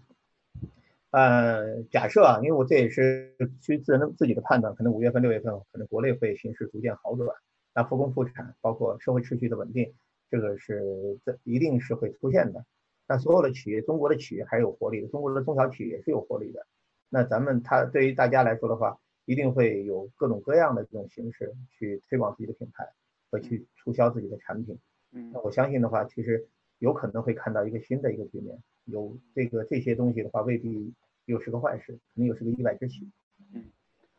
[1.12, 7.30] 呃，假设啊，因为我这也是据自人自己的判断，可能五月份、六月份可能国内会形势逐渐好转，
[7.74, 9.94] 那复工复产，包括社会秩序的稳定，
[10.30, 12.66] 这个是这一定是会出现的。
[13.08, 16.66] 那所有的企业，中国的企业还是有活力的，中国的中小企业也是有活力的。
[17.10, 22.90] 那咱们它对于大家来说的话，一定会有各种各样的这种形式去推广自己的品牌
[23.30, 24.78] 和去促销自己的产品。
[25.12, 26.48] 嗯那我相信的话，其实
[26.80, 28.58] 有可能会看到一个新的一个局面。
[28.86, 30.94] 有这个这些东西的话，未必
[31.26, 33.10] 又是个坏事，肯定又是个意外之喜。
[33.54, 33.64] 嗯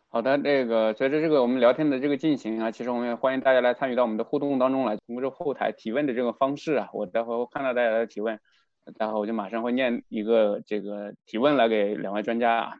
[0.08, 8.38] 好的，这个随着这个我们聊天的这个进行啊，其实我们也欢迎大家来参与到我们的互动当中来，通过这后台提问的这个方式啊，我待会儿会看到大家的提问，
[8.96, 12.74] 待会我就马上会念一个这个提问来给两位专家啊。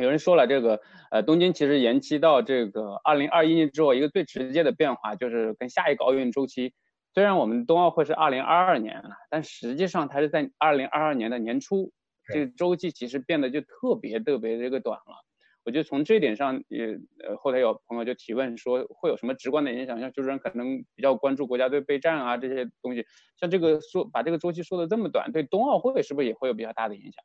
[0.00, 6.74] 有人说了，这个呃，东京其实延期到这个二零二一年之后，一个最直接的变化就是跟下一个奥运周期，
[7.14, 11.92] 虽然我们冬奥会是二零二二年了，但实际上它是在二零二二年的年初，
[12.32, 15.24] 这个周期其实变得就特别特别这个短了。
[15.64, 20.00] 我觉得从这点上，也呃后台有朋友就提问说会有什么直观的影响？
[20.00, 23.06] 像主持人可能比较关注国家队备战啊这些东西，
[23.38, 27.22] 像这个说把这个周期说的这么短，对冬奥会是不是也会有比较大的影响？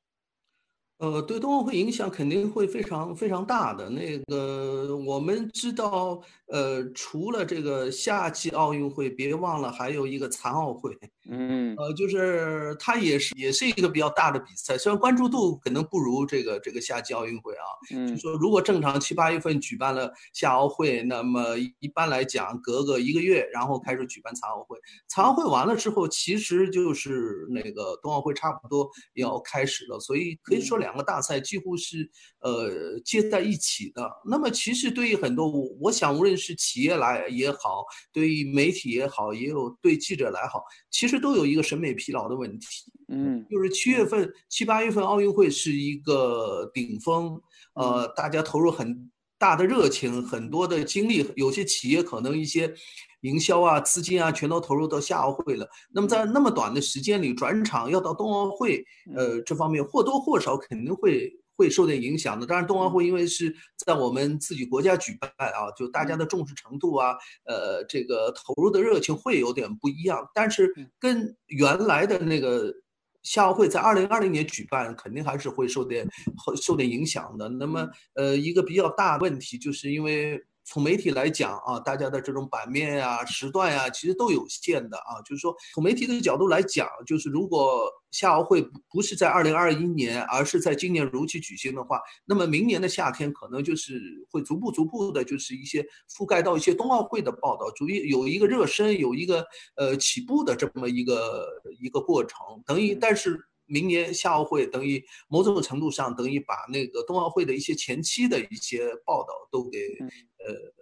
[0.99, 3.87] 呃，对冬奥会影响肯定会非常非常大的。
[3.87, 10.97] 那个我们知道，呃，除了这个夏季奥运会，别忘了还有一个残奥会。
[11.29, 17.65] 嗯呃，就是它也是也是一个比较大的比赛，虽然关注度可能不如这个这个夏季奥运会啊。
[17.93, 24.77] 嗯就嗯说如果正常七八月份举办了夏奥会，那么一般来讲隔个一个月，然后开始举办残奥会。
[25.09, 32.09] 残奥会完了之后，其实就是那个冬奥会差不多要开始了，所以可以说两个大赛几乎是
[32.41, 34.09] 呃接在一起的。
[34.25, 42.67] 那么其实对于很多，我我想无论是企业来也好，对于媒体也好，也有对记者来好，其实都有一个审美疲劳的问题。
[43.09, 47.41] 嗯就是七月份、七八月份奥运会是一个顶峰，
[47.73, 52.73] 呃，大家投入很大的热情，很多的精力，有些企业可能一些
[53.21, 55.67] 营销啊、资金啊，全都投入到夏奥会了。
[55.91, 58.83] 那么在那么短的时间里转场要到冬奥会，
[59.15, 61.31] 呃，这方面或多或少肯定会。
[61.59, 63.51] 会受点影响的，当然冬奥会因为是
[63.83, 72.71] 在我们自己国家举办啊，就大家的重视程度啊，呃，这个投入的热情会有点不一样，但是跟原来的那个
[73.27, 77.49] 夏奥会在二零二零年举办，肯定还是会受点会受点影响的。
[77.49, 85.21] 那么，呃，一个比较大的问题，就是因为从媒体来讲啊，大家的这种版面呀、时段呀，其实都有限的啊。
[85.25, 99.45] 就是说，从媒体的角度来讲，就是如果夏奥会不是在二零二一年，而是在今年如期举行的话，那么明年的夏天可能就是会逐步逐步的，就是一些覆盖到一些冬奥会的报道，逐一有一个热身，有一个
[99.77, 101.47] 呃起步的这么一个
[101.79, 103.39] 一个过程，等于但是。
[103.69, 109.77] 明年夏奥会等于某种程度上等于把那个冬奥会的一些前期的一些报道都给
[110.45, 110.77] 呃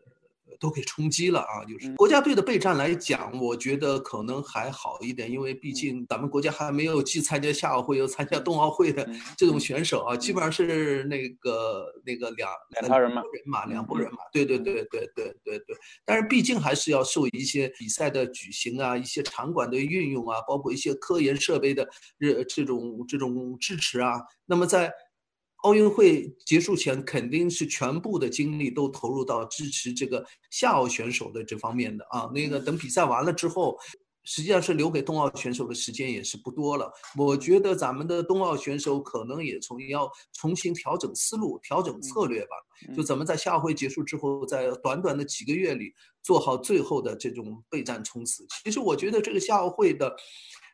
[0.58, 1.66] 都给冲击了啊！
[1.66, 9.06] 就是国家队的备战来讲，我觉得可能还好一点，因为毕竟咱们国家还没有既参加夏奥会又参加冬奥会的
[9.38, 13.12] 这种选手啊，基本上是那个那个两两拨人
[13.46, 15.76] 嘛，两拨人嘛，对对对对对对对。
[16.06, 21.86] 但是毕竟还是要受一些比赛的举行啊，一些场馆的运用啊，包括一些科研设备的
[22.18, 24.22] 这这种这种支持啊。
[24.46, 24.90] 那么在
[25.66, 32.30] 奥运会结束前，肯定是全部的精力都投入到支持这个夏奥选手的这方面的啊。
[32.32, 33.76] 那个等比赛完了之后，
[34.24, 36.94] 实际上是留给冬奥选手的时间也是不多了。
[37.18, 42.50] 我觉得咱们的冬奥选手可能也从要重新调整思路、调整策略吧。
[42.96, 48.46] 就怎么在夏奥会结束之后，在短短的几个月里做好最后的这种备战冲刺。
[48.64, 50.16] 其实我觉得这个夏奥会的。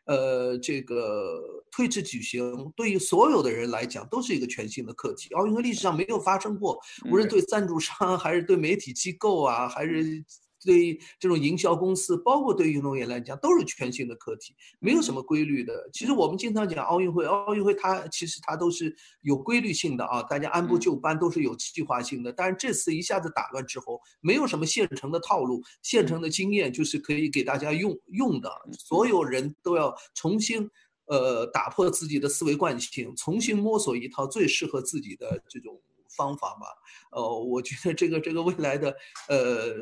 [0.05, 1.39] 呃，这个
[1.71, 5.33] 推迟举行对于所有的人来讲都是一个全新的课题。
[5.35, 10.23] 奥运会历史上没有发生过，无论对赞助商还是对媒体机构啊，还是
[10.63, 15.89] 对这种营销公司，包括对运动员来讲，都是全新的课题，没有什么规律的。
[15.91, 22.31] 其实我们经常讲奥运会，奥运会它其实它都是有规律性的啊，大家按部就班，都是有计划性的。
[22.31, 28.51] 但是这次一下子打乱之后，没有什么现成的套路、现成的经验，就是可以给大家用用的。
[28.77, 30.69] 所有人都要重新。
[31.07, 35.77] 呃，打破自己的思维惯性，重新摸索一套最适合自己的这种
[36.15, 36.67] 方法吧。
[37.11, 38.95] 呃，我觉得这个这个未来的
[39.27, 39.75] 呃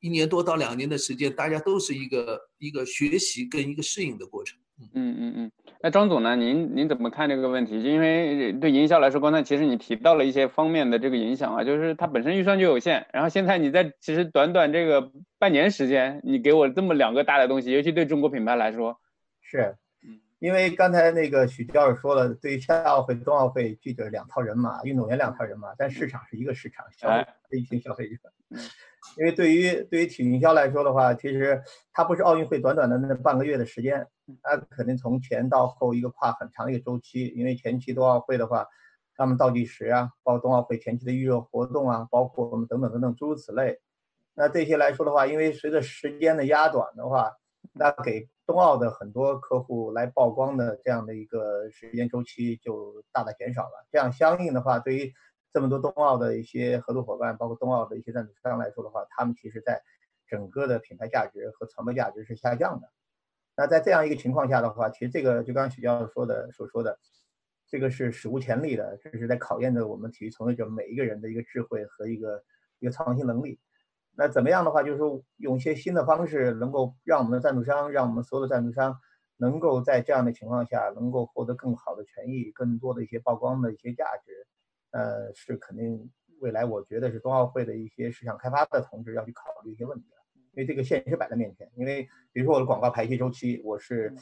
[0.00, 4.58] 一年多到两年的时间，大家都是一个一个学习跟一个适应的过程。
[4.94, 6.36] 嗯嗯嗯，那张总呢？
[6.36, 7.82] 您您怎么看这个问题？
[7.82, 19.00] 因为对营销来说，刚才其实你提到了一些方面的这个影响啊，就是它本身预算就有限，然后现在你在其实短短这个半年时间，你给我这么两个大的东西，尤其对中国品牌来说，
[19.40, 19.74] 是，
[20.40, 27.08] 因为刚才那个许教授说了，对于夏奥会、冬奥会，这个两套人马，运动员两套人马，但市场是一个市场，消
[27.48, 28.16] 费一群消费者。
[29.16, 34.06] 因为对于对于体育营销来说的话，其实它不是奥运会短短的那半个月的时间，
[34.42, 37.28] 它肯定从前到后一个跨很长的一个周期。
[37.28, 38.66] 因为前期冬奥会的话，
[39.14, 43.78] 他们倒计时啊，包括冬奥会前期的预热活动啊，包括我们等等等等诸如此类。
[44.34, 47.32] 那这些来说的话，因为随着时间的压短的话，
[47.72, 53.86] 那给冬奥的很多客户来曝光的这样的一个时间周期就大大减少了。
[53.90, 55.12] 这样相应的话，对于
[55.56, 59.82] 这么多冬奥的一些合作伙伴，包括冬奥的一些赞助商来说的话，他们其实在
[60.26, 62.90] 整个的品牌价值和传播价值是下降的。
[63.56, 66.98] 那在这样一个情况下的话，其实这个就刚刚许教授说的所说的，
[67.68, 72.44] 这个是史无前例的，这是在考验着我们体育从业者每一个人的一个智慧和一个
[72.78, 73.58] 一个创新能力。
[74.14, 75.00] 那怎么样的话，就是
[75.38, 78.98] 用一些新的方式，能够让我们的赞助商，让我们所有的赞助商，
[79.38, 84.46] 能够在这样的情况下，能够获得更好的权益，更多的一些曝光的一些价值。
[84.96, 90.16] 呃，是肯定未来，我觉得是冬奥会的一些市场开发的同志要去考虑一些问题了，
[90.54, 91.70] 因为这个现实摆在面前。
[91.76, 94.14] 因为比如说我的广告排期周期，我是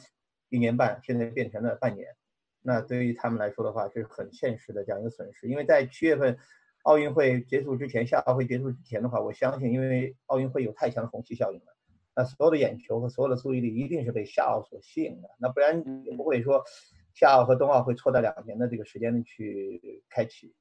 [0.49, 2.13] 一年半，现在变成了半年，
[2.61, 5.47] 那对于他们来说的话，这是很现实的这样一个损失。
[5.47, 6.37] 因为在七月份
[6.83, 11.73] 奥运会结束之前，夏奥会结束之前的话，我相信，因为奥运会有太强的虹吸效应了，
[12.13, 16.65] 那所有的眼球和所有的注意力一定是被夏奥所吸引的，那不然也不会说
[17.13, 20.53] 夏奥和冬奥会错在两年的这个时间去开启。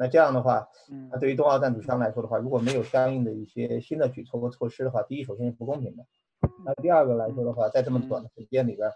[0.00, 0.68] 那这样的话，
[1.10, 6.06] 那对于冬奥赞助商来说的话，如果没有相应的一些新的举措和措施的话，第一，首先是不公平的。
[6.64, 8.92] 那第二个来说的话，在这么短的时间里边，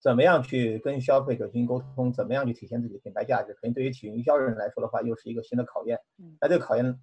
[0.00, 6.00] 怎么样去跟消费者进行沟通，怎么样去体现自己的品牌价值，肯定对于体育营销人来说的话，又是一个新的考验。
[6.40, 6.98] 那这个考验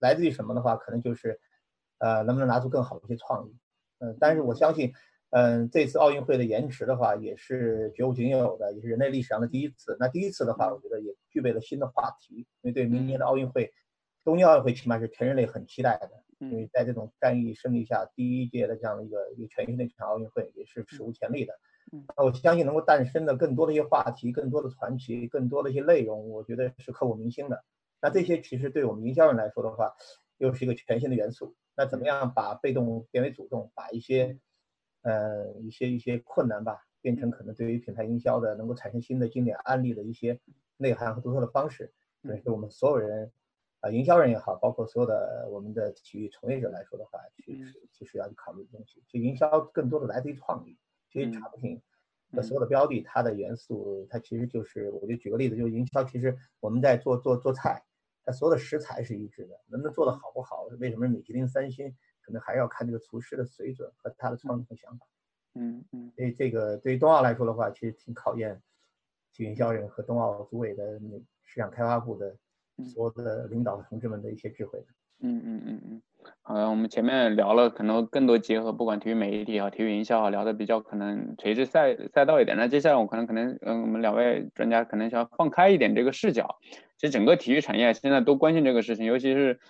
[0.00, 1.38] 来自于什么的话，可能就是，
[1.98, 3.56] 呃，能不能拿出更好的一些创意。
[4.00, 4.92] 嗯，但是我相信。
[5.32, 9.96] 嗯，这次奥运会的延迟的话，也是绝无仅有的，也是人类历史上的第一次。
[9.98, 13.72] 那第一次的话，我觉得也具备了新的话题，因为对明年的奥运会，
[14.24, 16.10] 东京奥运会起码是全人类很期待的。
[16.38, 21.54] 因为在这种战役胜利下，第一届的这样的一个一个全新的一场奥运会，也是史无前例的。
[22.16, 27.64] 那我相信能够诞生的更多的一些话题，更多的传奇，更多的一些内容，我觉得是刻骨铭心的。
[28.00, 29.94] 那这些其实对我们营销人来说的话，
[30.38, 31.54] 又是一个全新的元素。
[31.76, 34.36] 那怎么样把被动变为主动，把一些
[35.02, 40.40] 呃，一些一些困难吧，变成可能对于品牌营销的能够产生新的经典案例的一些
[40.76, 43.32] 内涵和独特的方式，这是我们所有人
[43.80, 49.02] 啊，营销人也好，包括所有的我们的体育从业者来说的话，其实其实要去考虑的东西。
[49.08, 50.78] 就营销更多的来自于创意，
[51.10, 51.82] 这些产品
[52.30, 57.82] 的所有的标的，它的元素，它其实就是，我就举个例子，就是营销，其实我们在做做做菜，
[58.24, 60.62] 它所有的食材是一致的，能不能做的好不好？
[60.78, 61.92] 为什么米其林三星？
[62.22, 65.06] 可能还要看这个厨师的水准和他的创意和想法。
[65.54, 68.62] 嗯嗯，所以这个对于冬奥来说的话，其实挺考验
[69.34, 72.34] 体育营销人和冬奥组委的那市场开发部的
[72.82, 74.82] 所有的领导同志们的一些智慧。
[75.20, 76.02] 嗯嗯嗯嗯，
[76.40, 82.56] 好，我们前面聊了可能更多结合，不管体育媒体啊、体育营销啊，聊的比较可能垂直赛赛道一点。
[82.56, 86.58] 那接下来我可能可能嗯，我们两位专家可能想放开一点这个视角。
[86.96, 89.60] 其实整个体育产业现在都关心这个事情，尤其是。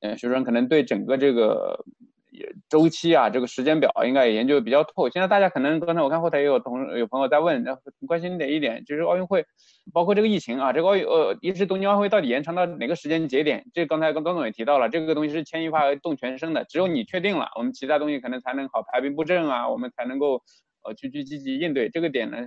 [0.00, 1.84] 嗯，学生可能对整个这个
[2.30, 5.10] 也周期啊，这个时间表应该也研究的比较透。
[5.10, 7.64] 现在大家可能刚才我看后台也有同有朋友在问，
[8.06, 8.84] 关心哪一点？
[8.84, 9.44] 就是奥运会，
[9.92, 13.66] 包括这个疫情啊，这个奥运呃，一是东京奥运会到底延长到哪个时间节点？
[13.74, 20.42] 这刚才刚刚总也提到了，这个东西是牵一发而动全身的，只有你确定了，我们其他东西可能才能好排兵布阵啊，我们才能够
[20.82, 22.38] 呃去去积极应对这个点呢。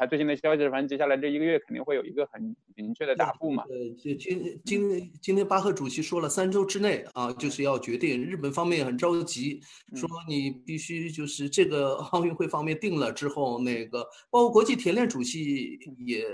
[0.00, 3.64] 他最新的消息是，反正接下来这一个月肯定会有一个很明确的答复嘛。
[3.68, 8.24] 呃，就今今今天巴赫主席说了，三周之内啊，就是要决定。
[8.24, 9.60] 日本方面很着急，
[9.94, 16.24] 说你必须就是这个奥运会方面定了之后，那个包括国际田联主席也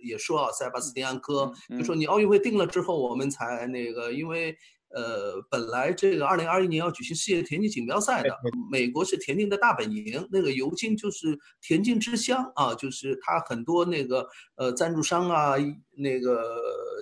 [0.00, 4.56] 也说啊，塞巴斯蒂安科就说你奥运会定了之后，我们才那个，因为。
[4.96, 8.30] 呃，本来这个二零二一年要举行世界田径锦标赛的，
[8.70, 15.54] 美国是田径的大本营，那个尤金就是田径之乡啊，就是他很多那个呃赞助商啊，
[15.96, 16.50] 那个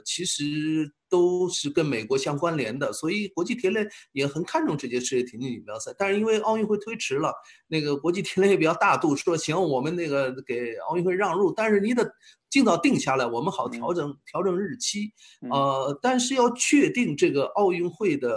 [0.05, 0.93] 其实。
[1.15, 5.95] 都是跟美国相关联的，所以国际田联也很看重这届世界田径锦标赛。
[5.97, 7.33] 但是因为奥运会推迟了，
[7.69, 12.05] 那个国际田联也比较大度，说行，我们那个给奥运会让路，但是你得
[12.51, 15.13] 尽早定下来，我们好调整调整日期。
[15.53, 18.29] 呃，但是要确定这个奥运会的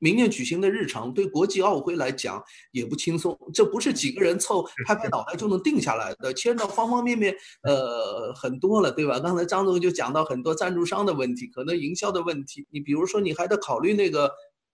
[0.00, 2.42] 明年举行的日程对国际奥委会来讲
[2.72, 7.32] 也不轻松，这不是几个人凑拍拍脑袋就能定下来的，牵到方方面面，
[7.62, 9.20] 呃，很多了，对吧？
[9.20, 14.28] 刚才张总就讲到很多赞助商的问题，可能营销的问题，你比如说你还得考虑那个。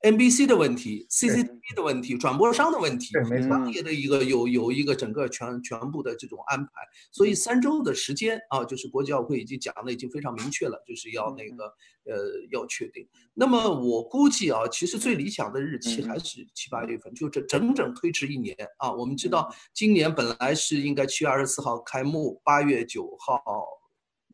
[0.06, 3.12] NBC 的问题，CCTV 的问题，转播商的问题，
[3.48, 6.70] 商业的一个有有一个整个全全部的这种安排，
[7.10, 11.64] 所以三周的时间啊，就是国际奥委会已经讲的已经非常明确了，就是要那个
[12.04, 13.04] 呃要确定。
[13.34, 18.92] 那么我估计啊，其实最理想的日期还是七八月份，就这整整推迟一年啊。
[18.92, 23.42] 我们知道今年本来是应该七月二十四号开幕，八月九号。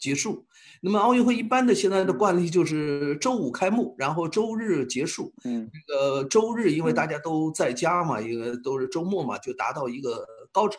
[0.02, 0.44] 结束，
[0.80, 5.32] 那么奥运会一般的现在的惯例就是周五开幕，然后周日结束。
[5.44, 10.78] 嗯，这个周日因为大家都在家嘛，因为都是周末嘛，就达到一个高潮，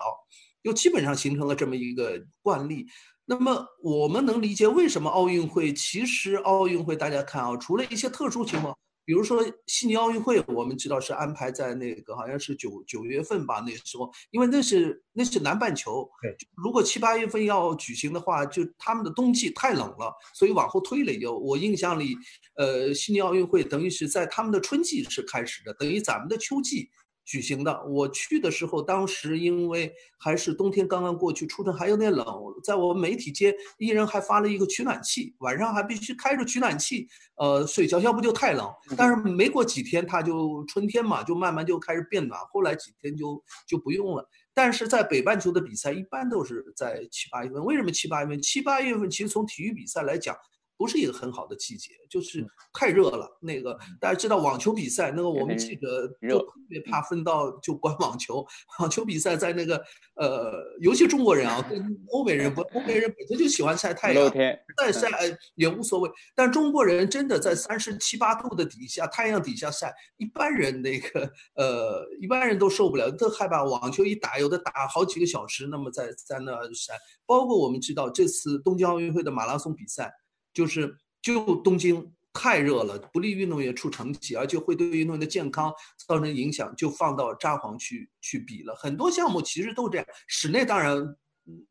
[0.61, 2.85] 就基本上形成了这么一个惯例。
[3.25, 5.73] 那么我们能理解为什么奥运会？
[5.73, 8.77] 其实奥运会大家看啊，除了一些特殊情况。
[9.05, 21.13] 比如说悉尼奥运会，我们知道是安排在那个好像是九九月份吧，那时候，因为那是那是南半球，对，如果七八月份要举行的话，就他们的冬季太冷了，所以往后推了。
[21.13, 22.15] 有我印象里，
[22.55, 26.89] 呃，悉尼奥运会等于是在他们的春季是开始的，等于咱们的秋季。
[27.25, 32.25] 举行的，我去的时候，当时因为还是冬天刚刚过去，出城还有点冷，
[32.63, 37.07] 在我们媒体间，一人还发了一个取暖器，晚上还必须开着取暖器，
[37.37, 38.69] 呃，睡觉，要不就太冷。
[38.97, 44.29] 但是没过几天，它就春天嘛，就慢慢就开始变暖，后来几天就就不用了。
[44.53, 48.41] 但是在北半球的比赛一般都是在七八月份，为什么七八月份？
[48.41, 50.35] 七八月份其实从体育比赛来讲。
[50.77, 53.27] 不是一个很好的季节，就是太热了。
[53.41, 58.45] 那个大家知道网球比赛，那个我们记者就特别怕分到就管网球。
[58.79, 59.81] 网球比赛在那个
[60.15, 61.79] 呃，尤其中国人啊，跟
[62.11, 64.31] 欧美人不，欧美人本身就喜欢晒太阳，
[64.77, 65.07] 再晒
[65.55, 66.09] 也无所谓。
[66.35, 73.63] 但中国人真的在三十七八度的底下，太阳底下晒，一般人那个呃，一般人都受不了，都害怕。
[73.63, 76.93] 网球一打，有的打好几个小时，那么在在那晒。
[77.25, 80.11] 包括我们知道这次东京奥运会的马拉松比赛。
[80.53, 85.73] 就是就东京太热了，不利运动员出成绩，而且会对运动员的健康
[86.07, 88.75] 造成影响，就放到札幌去去比了。
[88.75, 91.15] 很多项目其实都这样，室内当然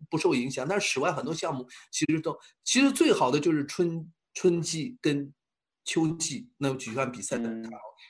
[0.08, 5.32] 不受影响，但是室外很多项目其实都其实最好的就是春春季跟
[5.84, 7.50] 秋季那么举办比赛的。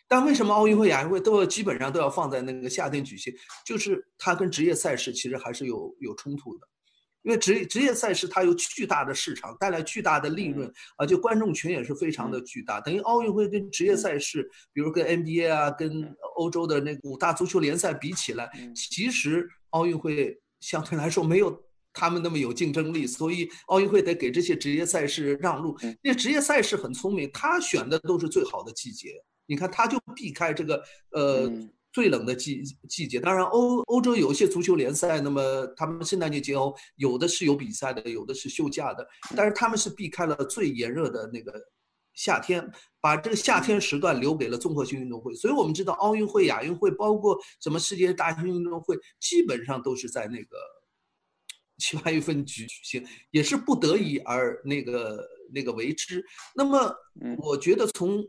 [0.06, 3.32] 但为什么奥运会、亚运会都要基本上都要放在那个夏天举行？
[3.64, 6.68] 就是它跟职业赛事其实还是有有冲突的。
[7.22, 12.80] 因为职职业赛事它有巨大的市场，带来巨大的利润，而且观众群也是非常的巨大。
[12.80, 21.62] 等于奥运会跟职业赛事，比如跟 NBA 啊，跟欧洲的那五大足球联赛比起来，其实奥运会相对来说没有
[21.92, 25.76] 他们那么有竞争力，所以奥运会得给这些职业赛事让路。
[26.02, 29.14] 那职业赛事很聪明，他选的都是最好的季节，
[29.46, 31.52] 你看他就避开这个呃。
[31.92, 41.52] 最冷的季季节，当然欧欧洲有一些足球联赛，那么他们圣诞节节后有的是有比赛的，有的是休假的，但是他们是避开了最炎热的那个
[42.14, 42.66] 夏天，
[43.00, 45.34] 把这个夏天时段留给了综合性运动会。
[45.34, 50.56] 所以我们知道奥运会、亚运会，包括什么世界大型运动会，基本上都是在那个
[51.78, 56.24] 七八月份举行，也是不得已而那个那个为之。
[56.54, 56.94] 那么
[57.38, 58.24] 我觉得从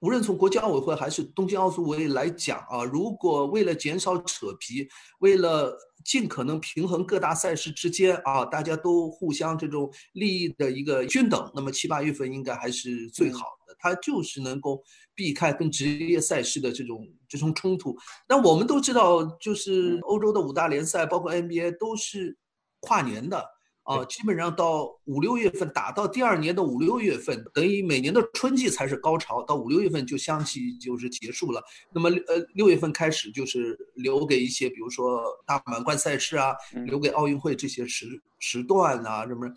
[0.00, 4.88] 无论从国际奥委会还是东京奥组委来讲啊，如果为了减少扯皮，
[5.18, 14.80] 为了尽可能平衡各大赛事之间啊，大家都互相这种利益的一个均等，那么七八月份应该还是最好的，它就是能够
[15.16, 17.96] 避开跟职业赛事的这种这种冲突。
[18.28, 22.38] 那我们都知道，就是欧洲的五大联赛，包括 NBA 都是
[22.80, 23.44] 跨年的。
[23.88, 31.62] 啊，基本上到五六月份打到第二年的五六月份，等于每年的春季才是高潮，到五六月份就相继就是结束了。
[31.92, 39.48] 那么呃六月份开始就是留给一些，比如说大满贯赛事啊，留给奥运会这些时时段啊什么，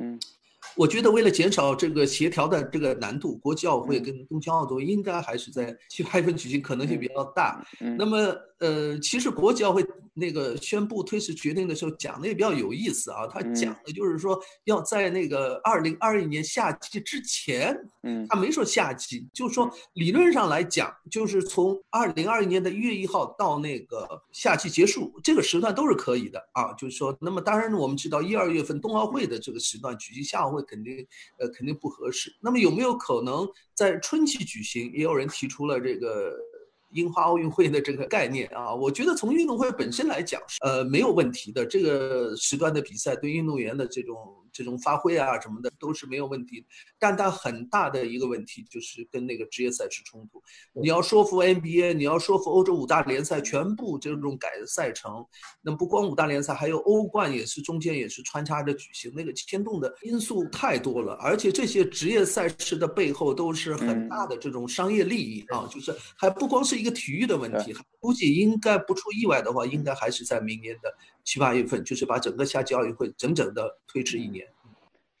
[0.00, 0.20] 嗯。
[0.76, 7.64] 我觉得为了减少这个协调的这个难度，国际奥委会跟东京奥组委应该还是在 七八月份举行，可能性比较大。
[7.96, 9.84] 那么，呃，其实国际奥会
[10.14, 30.62] 那个宣布推迟决定的时候讲的也比较有意思啊，他讲的就是说要在那个二零二一年夏季之前，嗯，他没说夏季，就是说理论上来讲，就是从二零二一年的一月一号到那个夏季结束这个时段都是可以的啊，就是说，那么当然我们知道一二月份冬奥会的这个时段举行夏奥会。
[30.68, 31.06] 肯定，
[31.38, 32.30] 呃，肯定不合适。
[32.40, 34.92] 那么有没有可能在春季举行？
[34.92, 36.36] 也有人提出了这个
[36.90, 38.72] 樱花奥运会的这个概念啊。
[38.76, 41.66] 我觉得从运动会本身来讲，呃，没有问题的。
[41.66, 44.16] 这个时段的比赛对运动员的这种。
[44.58, 46.66] 这种发挥啊什么的都是没有问题，
[46.98, 50.42] 但它很大的一个问题就是跟那个职业赛事冲突。
[50.72, 55.24] 你要说服 NBA，你要说服欧洲五大联赛全部这种改赛程，
[55.62, 70.92] 那不光五大联赛，还有欧冠也是中间也是穿插着举行，那个牵动的因素太多了，而且这些职业赛事的背后都是很大的这种商业利益啊，就是还不光是一个体育的问题，估计应该不出意外的话，应该还是在明年的。
[71.28, 74.46] 七八月份就是把整个夏季奥运会整整的推迟一年。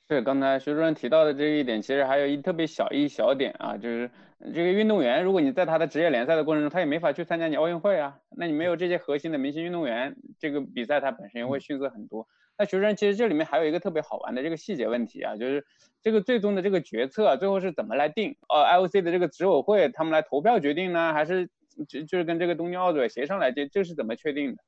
[0.08, 4.10] 是刚才徐主任提到的这一点，其实还有一特别小一小点啊，就是
[4.54, 12.26] 这个运动员，如果你在他的职业联赛的过程中，他也没法去参加你奥运会啊，那你没有这些核心的明星运动员，这个比赛它本身也会逊色很多。
[12.56, 15.66] 那徐主任，其实这里面还有一个特别好玩的这个细节问题啊，就是
[16.02, 18.34] 这个最终的这个决策最后是怎么来定？
[18.48, 21.50] 呃，IOC 的这个执委会他们来投票决定呢，还是
[21.86, 23.66] 就就是跟这个东京奥组委协商来这？
[23.66, 24.62] 这是怎么确定的？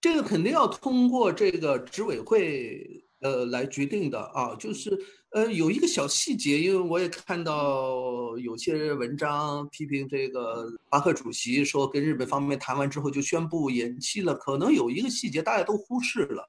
[0.00, 4.96] 这个肯定要通过这个执委会呃来决定的啊，就是
[5.30, 16.46] 呃有一个小细节，因为我也看到有些文章批评这个巴赫主席说跟日本方面谈完之后就宣布延期了，可能有一个细节大家都忽视了。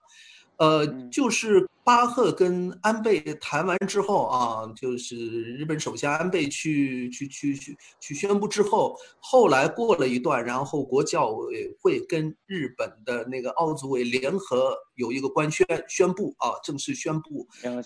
[0.58, 5.16] 呃，就是巴赫跟安倍谈完之后啊，就是
[5.54, 17.84] 日本首相安倍去去去去去宣布之后，后来过了一段，然后国际奥委会跟日本的那个奥组委联合有一个官宣宣布啊，正式宣布，呃，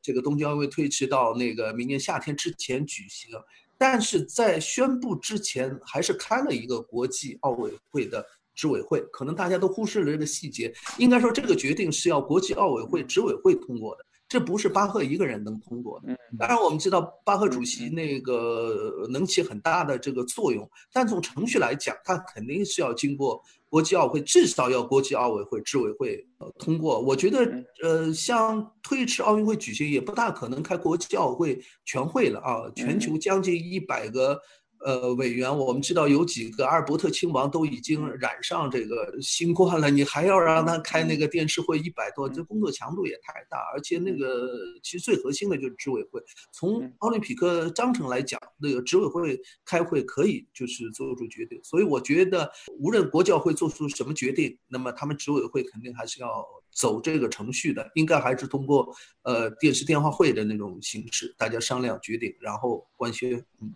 [0.00, 3.30] 这个东京奥运会推迟到那个明年夏天之前举行，
[3.76, 8.24] 但是在宣布之前还是开了一个国际奥委会的。
[8.56, 16.18] 执委会可能大家都忽视了这个细节，应该说这个决定是要国际奥委会执委会通过的，这不是巴赫一个人能通过的。
[16.38, 27.00] 当然我们知道巴赫主席那个能起很大的这个作用，但从程序来讲，他肯定是要经过国际奥委会，至少要国际奥委会执委会呃通过。
[27.00, 27.48] 我觉得
[27.82, 34.40] 呃，像推迟奥运会举行，也不大可能开国际奥委会全会了啊，全球将近一百个。
[34.84, 43.58] 呃，委员，我们知道有几个阿尔伯特亲王都已经染上这个新冠了，你还要让他开那个电视会一百多，这工作强度也太大。
[43.72, 44.48] 而且那个
[44.82, 46.22] 其实最核心的就是执委会。
[46.52, 51.58] 从奥林匹克章程来讲，那个执委会开会可以就是做出决定。
[51.64, 52.48] 所以我觉得，
[52.78, 63.32] 无论国教会做出什么决定，那么他们执委会肯定还是要走这个程序的，应该还是通过呃电视电话会的那种形式，大家商量决定，然后官宣。
[63.60, 63.74] 嗯。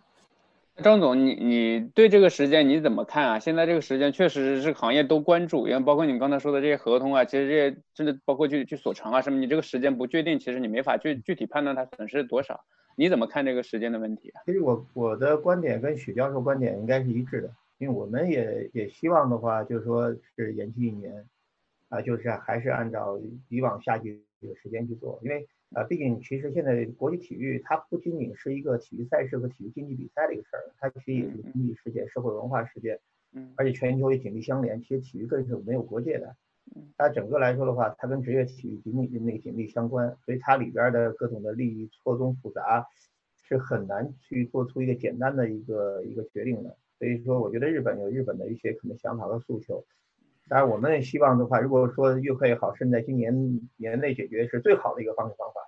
[0.81, 3.39] 张总，你你对这个时间你怎么看啊？
[3.39, 12.59] 现在这个时间确实是行业都关注，因为包括你刚才说的这些合同啊，其实这些真的包括去去所长啊什么，你这个时间不确定，其实你没法具具体判断它损失多少。
[12.95, 14.41] 你怎么看这个时间的问题啊？
[14.45, 21.25] 其实我我的观点跟许教授观点应该是一致的，因为我们也也希望的话，就是说是延期一年，
[21.89, 23.17] 啊，就是还是按照
[23.47, 25.47] 以往夏季这个时间去做，因为。
[25.73, 32.99] 啊，毕竟其实现在国际体育它不仅仅是一个体育赛事和体育竞技比赛的一个事儿，它其实也是经济事件、社会文化事件，
[33.31, 34.81] 嗯，而且全球也紧密相连。
[34.81, 36.35] 其实体育更是没有国界的，
[36.97, 42.85] 它整个来说的话，它跟职业体育紧密那个紧密相关，所以它里边的各种的利益错综复杂，
[43.41, 46.75] 是很难去做出一个简单的一个一个决定的。
[46.99, 49.85] 所以说，我觉得日本有日本的一些可能想法和诉求。
[50.51, 55.61] 当然，我们也希望的话，如果说运会好，甚至在今年年内解决是最好的一个方式方法。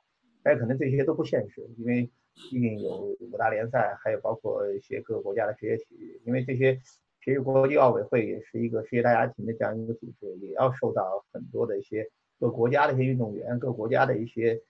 [0.43, 2.11] 但是可能这些都不现实，因为
[2.51, 6.19] 毕竟有五大联赛，还有包括一些各个国家的职业体育。
[6.25, 6.81] 因为这些
[7.23, 14.61] 其实国际奥委会也是一个世界大家庭的这样一个组织，也要受到很多的一些各国家的一些运动员、各国家的一些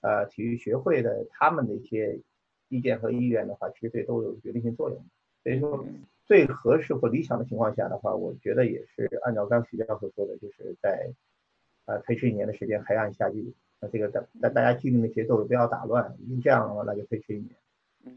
[0.00, 2.18] 呃体育学会的他们的一些
[2.68, 4.98] 意见和意愿的话，其实对都有决定性作用。
[5.44, 5.86] 所以说。
[6.30, 11.10] 最合适或理想的情况下的话，我觉得也是按照刚徐教授说的，就是在
[11.86, 17.50] 呃推迟一年的时间，还按夏季，那这个大大大家既定的节奏不要打乱，因为这样的话那就推迟一年。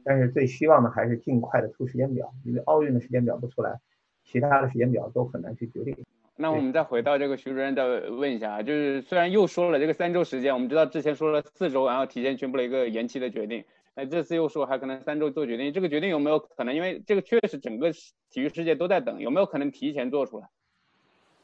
[0.04, 3.80] 但是最希望的还是尽快的出时间表，因为奥运的时间表不出来，
[4.24, 5.98] 其他的时间表都很难去决定。
[6.36, 13.66] 那我们再回到这个徐主任，再问一下啊，就是虽然又说了这个三周时间，我们知道之前说了四周，然后提前宣布了一个延期的决定。
[13.96, 16.74] 那这次又说还可能三周做决定，这个决定有没有可能？
[16.74, 20.50] 因为这个确实整个体育世界都在等，有没有可能提前做出来？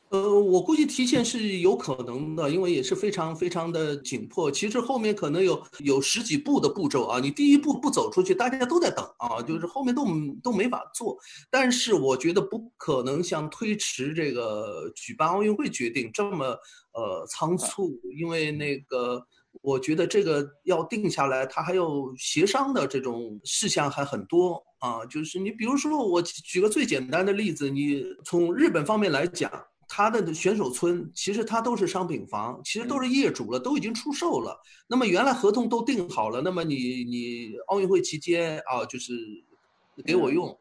[0.10, 4.50] 呃，我估计提前是有可能的，因为也是非常非常的紧迫。
[4.50, 10.04] 其实后面可能有有十几步的步骤啊，你第一步不走出去，大家都在等啊，就是后面都
[10.42, 11.16] 都没法做。
[11.52, 16.58] 但是我觉得不可能像推迟这个举办奥运会决定这么
[16.94, 19.24] 呃仓促，因为那个。
[19.62, 25.06] 我觉得这个要定下来，它还有协商的这种事项还很多啊。
[25.06, 29.52] 就是你比如说，我举个最简单的例子，你从日本方面来讲，
[29.88, 34.58] 他的选手村其实它都是商品房，其实都是业主了，都已经出售了。
[34.88, 39.14] 那么原来合同都定好了，那么你你奥运会期间啊，就是
[40.06, 40.58] 给我用。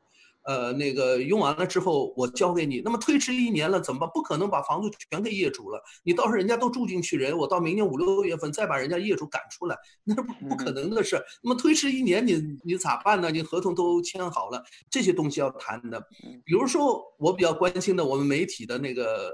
[0.48, 4.08] 呃，那个用完了之后我交给你，那么推迟一年了怎么办？
[4.14, 11.22] 不可能把房子全给业主了，你到时候人家都住进去人，我到明年五六月份再把人家业主赶出来，那不不可能的事。
[11.42, 13.30] 那么推迟一年，你你咋办呢？
[13.30, 16.00] 你合同都签好了，这些东西要谈的。
[16.46, 19.30] 比如说我比较关心的，我们媒体的那个，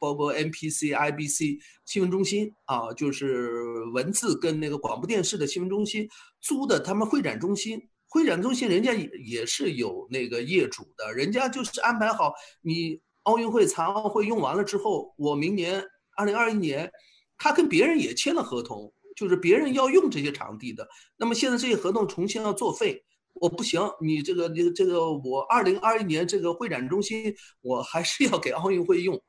[0.00, 6.08] 包括 NPC、IBC 新闻中心啊，就是文字跟那个广播电视的新闻中心
[6.40, 7.78] 租的他们会展中心。
[8.08, 12.32] 会展中心人家也也是有那个业主的，人家就是安排好
[12.62, 15.84] 你奥运会、残奥会用完了之后，我明年
[16.16, 16.90] 二零二一年，
[17.36, 20.88] 他跟别人也签了合同，就是别人要用这些场地的。
[21.16, 23.04] 那么现在这些合同重新要作废，
[23.34, 29.20] 我不行，你这个、这个、这个，我二零二一年这个会展中心，我还是要给奥运会用。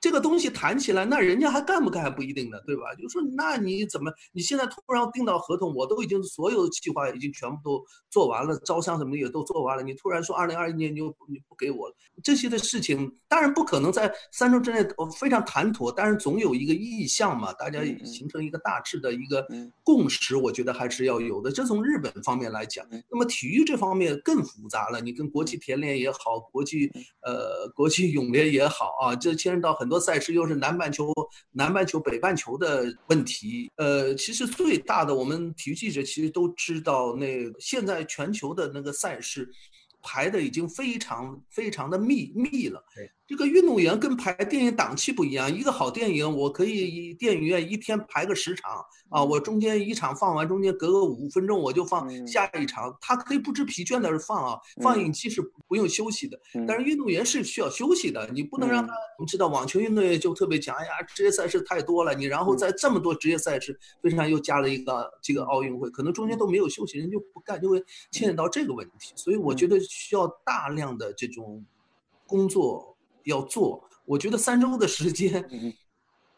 [0.00, 2.94] 这个东西谈起来，那人家还干不干还不一定呢，对吧？
[2.94, 11.94] 就说那你怎么，你现在突然订到合同，我都已经所有的计划已经全部都做完了，招商什么的也都做完了，你突然说二零二一年你又你不给我了，
[12.24, 14.86] 这些的事情当然不可能在三周之内
[15.18, 19.46] 非常谈妥，但是总有一个意向嘛，大家形成一个大致的一个
[19.84, 21.52] 共识，我觉得还是要有的。
[21.52, 29.90] 这从日本方面来讲，那么体育这方面更复杂了，你跟国际田联也好，国际呃国际泳联也好啊，这牵涉到很。
[29.90, 31.12] 很多赛事又是南半球、
[31.50, 33.68] 南半球、北半球的问题。
[33.74, 37.26] 呃，其实最大的，我们体育记者其实都知道，那
[37.58, 39.50] 现在全球的那个赛事
[40.00, 42.80] 排的已经非常非常的密密了。
[43.30, 56.36] 这个运动员跟排电影档期不一样，一个好电影我可以电影院一天排个十场啊，我中间一场放完，中间隔个五分钟我就放下一场，他可以不知疲倦的放啊，放映机是不用休息的。
[56.66, 58.92] 但是运动员是需要休息的，你不能让他。
[59.16, 69.12] 我们知道网球运动员就特别强，哎呀，职业赛事太多了，你然后在这么多职业赛事，非常又加了一个这个奥运会，可能中间都没有休息，人就不干，就会牵扯到这个问题。
[69.14, 71.64] 所以我觉得需要大量的这种
[72.26, 72.96] 工作。
[73.24, 75.44] 要做，我觉得三周的时间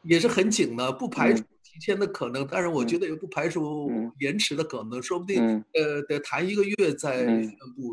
[0.02, 5.42] 也是很紧的，不排除提前的可能，但是我觉得也不排除延迟的可能，说不定
[5.74, 7.92] 呃得谈一个月再宣布，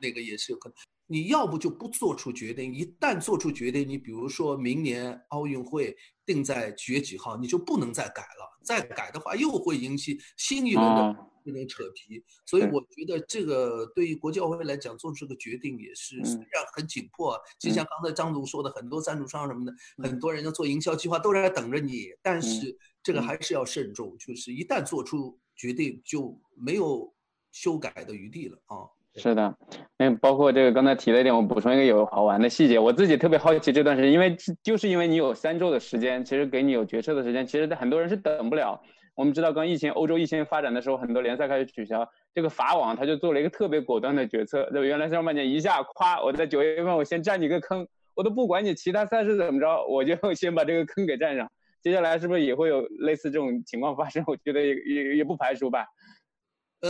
[0.00, 0.74] 那个也是有可能。
[1.06, 11.16] 你要不就不做出决定，一旦做出决定，你比如说明年奥运会定在几月几号，你就不能再改了，再改的话又会引起新一轮的。
[11.48, 27.14] 那种扯皮，所以我觉得这个对于国际奥委会来讲做出这个决定也是虽然很紧迫，就像刚才张总说的，很多赞助商什么的，很多人要做营销计划都在等着你，但是这个还是要慎重，就是一旦做出决定就没有
[27.52, 28.95] 修改的余地了啊。
[29.16, 29.54] 是的，
[29.98, 38.80] 嗯，包括这个刚才提了一点，我补充一个有好玩的细节，我自己特别好奇这段时间，因为就是因为你有三周的时间，其实给你有决策的时间，其实很多人是等不了。
[39.14, 42.06] 我们知道，刚疫情，欧洲疫情发展的时候，很多联赛开始取消。
[42.34, 51.50] 这个法网他就做了一个特别果断的决策，对原来上半年一下，夸我在九月份我先占你个坑，我都不管你其他赛事怎么着，我就 先把这个坑给占上。
[51.82, 54.22] 接下来是不是也会有类似这种情况发生？
[54.26, 55.86] 我觉得也也也不排除吧。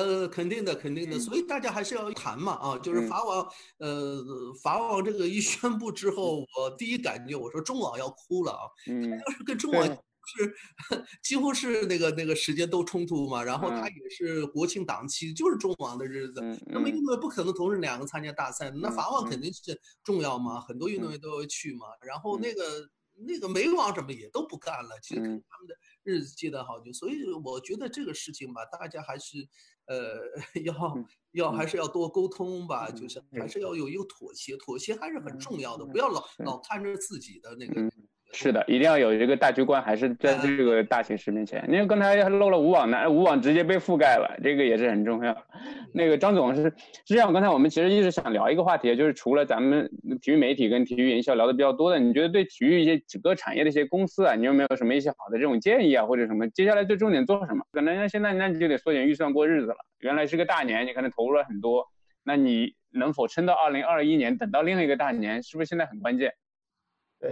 [0.04, 1.18] 呃，肯定的，肯定的。
[1.18, 3.46] 所以大家还是要谈嘛，啊，就是法网，
[3.78, 4.22] 呃，
[4.62, 9.98] 法网这个一宣布之后，我第一感觉我说中网要哭了啊，他要是跟中网。
[10.28, 10.52] 是
[11.22, 19.40] 几乎是那个那个时间都冲突嘛，然后他也是国庆档期，就是中网的日子，那么运动员不可能同时两个参加大赛，那法网肯。
[19.40, 25.76] 定是重要嘛，很多运动员都要去嘛，然后那个那个美网什么也都不干了，其实他们的
[26.06, 29.46] 日子记得好久，所以我觉得这个事情吧，大家还是
[29.86, 30.20] 呃
[30.64, 37.90] 要要还是要多沟通吧，就是还是要有一个妥协，妥协还是很重要的，不要老老看着自己的那个。
[38.38, 41.64] 是的，一定要有一个大局观，还是在这个大形势面前。
[41.70, 45.34] 因为刚才漏了五网呢，五网直接被覆盖了，这个也是很重要。
[45.94, 46.64] 那个张总是
[47.06, 56.46] 是这样，刚才我们其实一直想聊一个话题，就是除了咱们体育媒体跟体育营销聊的比较多的，你觉得对体育一些整个产业的一些公司啊，你有没有什么一些好的这种建议啊，或者什么？
[56.50, 57.64] 接下来最重点做什么？
[57.72, 59.76] 可能现在那你就得缩减预算过日子了。
[60.00, 61.86] 原来是个大年，你可能投入了很多，
[62.22, 66.34] 那你能否撑到二零二一年，等到另一个大年，是不是现在很关键？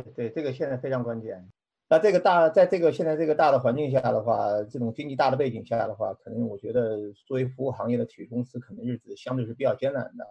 [0.02, 1.50] 对对，这个现在非常关键。
[1.88, 10.26] 那这个大，在这个现在这个大的环境下的话，这种经济大的背景下的话，可能我觉得作为服务行业的体育公司，可能日子相对是比较艰难的。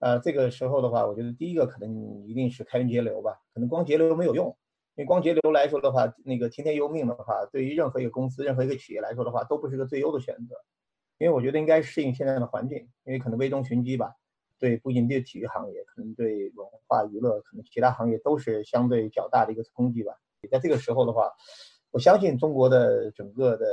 [0.00, 3.40] 呃，这个时候的话，我觉得第一个可能一定是开源节流吧。
[3.54, 4.48] 可能光节流没有用，
[4.96, 10.56] 因为光节流来说的话，那个听天由命的话，对于任何一个公司、任何一个企业来说的话，都不是个最优的选择。
[11.18, 14.12] 因为我觉得应该适应现在的环境，因为可能危中寻机吧。
[14.58, 20.14] 对不仅对体育行业，可能对文化娱乐，可能其他行业都是相对较大的一个冲击吧。
[20.50, 21.32] 在这个时候的话，
[21.90, 23.66] 我相信中国的整个的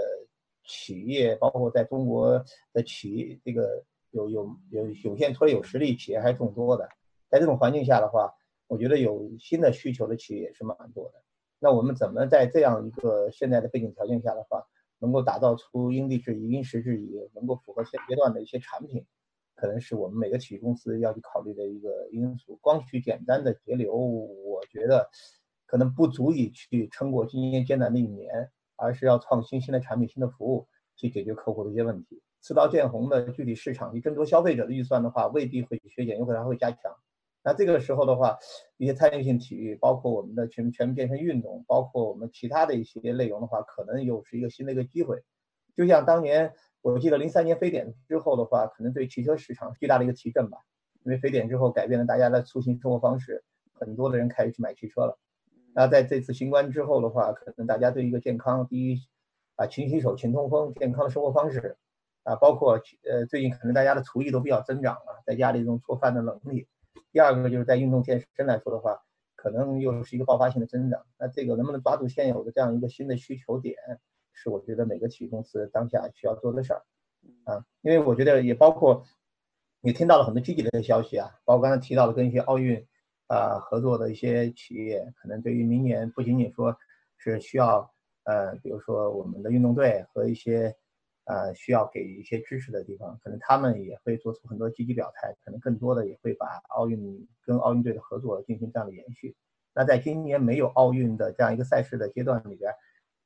[0.64, 6.88] 企业，包括在中国的企业，这个有有有有限除了有实力企业还是众多的。
[7.30, 8.34] 在这种环境下的话，
[8.68, 11.24] 我觉得有新的需求的企业也是蛮多的。
[11.60, 14.66] 那我们怎么在这样一个现在的背景条件下的话，
[15.00, 19.06] 能够打造出因地制宜、因时制宜，能够符合现阶段的一些产品，
[19.62, 22.58] 可能是我们每个体育公司要去考虑的一个因素。
[22.62, 25.08] 光去简单的节流，我觉得。
[25.68, 32.22] 可能不足以去撑过今年艰难的一年，而是要创新新的产品、新的服务，去解决客户的一些问题。
[32.42, 36.94] 刺刀见红的具体市场去争夺消费者的预算的话，未必会削减，有可能还会加强。
[37.42, 38.38] 那这个时候的话，
[38.76, 45.24] 一些参与性体育，包括我们的全全民健身运动，包括我们其他的一些内容的话，可能又是一个新的一个机会。
[45.78, 50.58] 就像当年我记得零三年非典之后的话，可能对汽车市场巨大的一个提振吧，
[51.04, 55.20] 因为非典之后改变了大家的出行生活方式，很多的人开始去买汽车了。
[55.74, 58.98] 那在这次新冠之后的话，可能大家对一个健康，第一，
[59.56, 61.78] 啊，勤洗手、勤通风，健康的生活方式，
[62.24, 66.68] 啊，包括呃，最近可能大家的厨艺都比较增长了，在家里这种做饭的能力。
[67.12, 69.02] 第二个就是在运动健身来说的话，
[69.36, 71.06] 可能又是一个爆发性的增长。
[71.20, 73.76] 那这个能不能抓住现有的这样一个新的需求点，
[74.34, 76.84] 是我觉得每个体育公司当下需要做的事儿。
[77.44, 79.06] 啊，因为我觉得也包括，
[79.82, 82.88] 也听到了很多积极的消息啊，包括刚才提到的跟一些奥运。
[83.28, 86.76] 啊，合作的一些企业可能对于明年不仅仅说
[87.16, 87.90] 是需要，
[88.26, 90.76] 呃，比如说我们的运动队和一些，
[91.24, 99.34] 呃，需要给一些支持的地方，可能他们也会做出很多积极表态，可能更多的也会把奥运跟奥运队的合作进行这样的延续。
[99.74, 102.74] 那在今年没有奥运的这样一个赛事的阶段里边，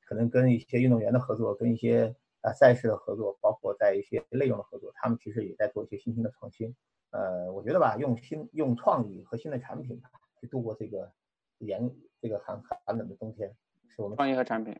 [0.05, 6.73] 可能跟一些运动员的合作，跟一些啊赛事的合作，包括在一些内容的合作，他们其实也在做一些新兴的创新。
[7.09, 10.01] 呃，我觉得吧，用新用创意和新的产品
[10.39, 11.11] 去度过这个
[11.57, 11.89] 严
[12.21, 13.55] 这个寒寒冷的冬天，
[13.87, 14.79] 是我们创意和产品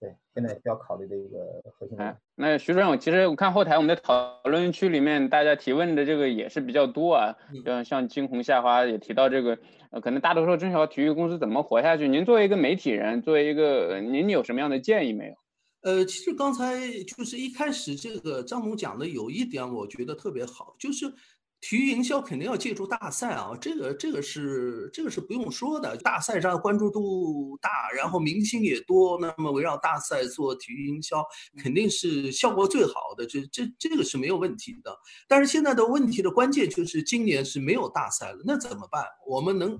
[0.00, 1.38] 对现在需要考虑的一个
[1.72, 1.98] 核心。
[1.98, 7.34] 哎，那徐主任，其实我看后台我们的讨论区里面，大家提问的这个也是比较多啊，
[7.64, 9.58] 像像惊鸿夏花也提到这个，
[9.90, 12.06] 呃，可能大多数中小体育公司怎么活下去？
[12.06, 15.34] 您作为一个媒体人，作为一个您有什么样的建议没有？
[15.82, 21.12] 呃，其实刚才就是一开始这个张总讲的有一点，我觉得特别好，就是。
[21.60, 25.96] 体育营销肯定要借助大赛啊，这个这个是这个是不用说的。
[25.96, 31.24] 大赛上关注度大，然后明星也多，那么围绕大赛做体育营销
[31.60, 34.96] 肯定是效果最好的，这这这个是没有问题的。
[35.26, 39.04] 但是现在的问题的关键就是今年是没有大赛了，那怎么办？
[39.26, 39.76] 我们能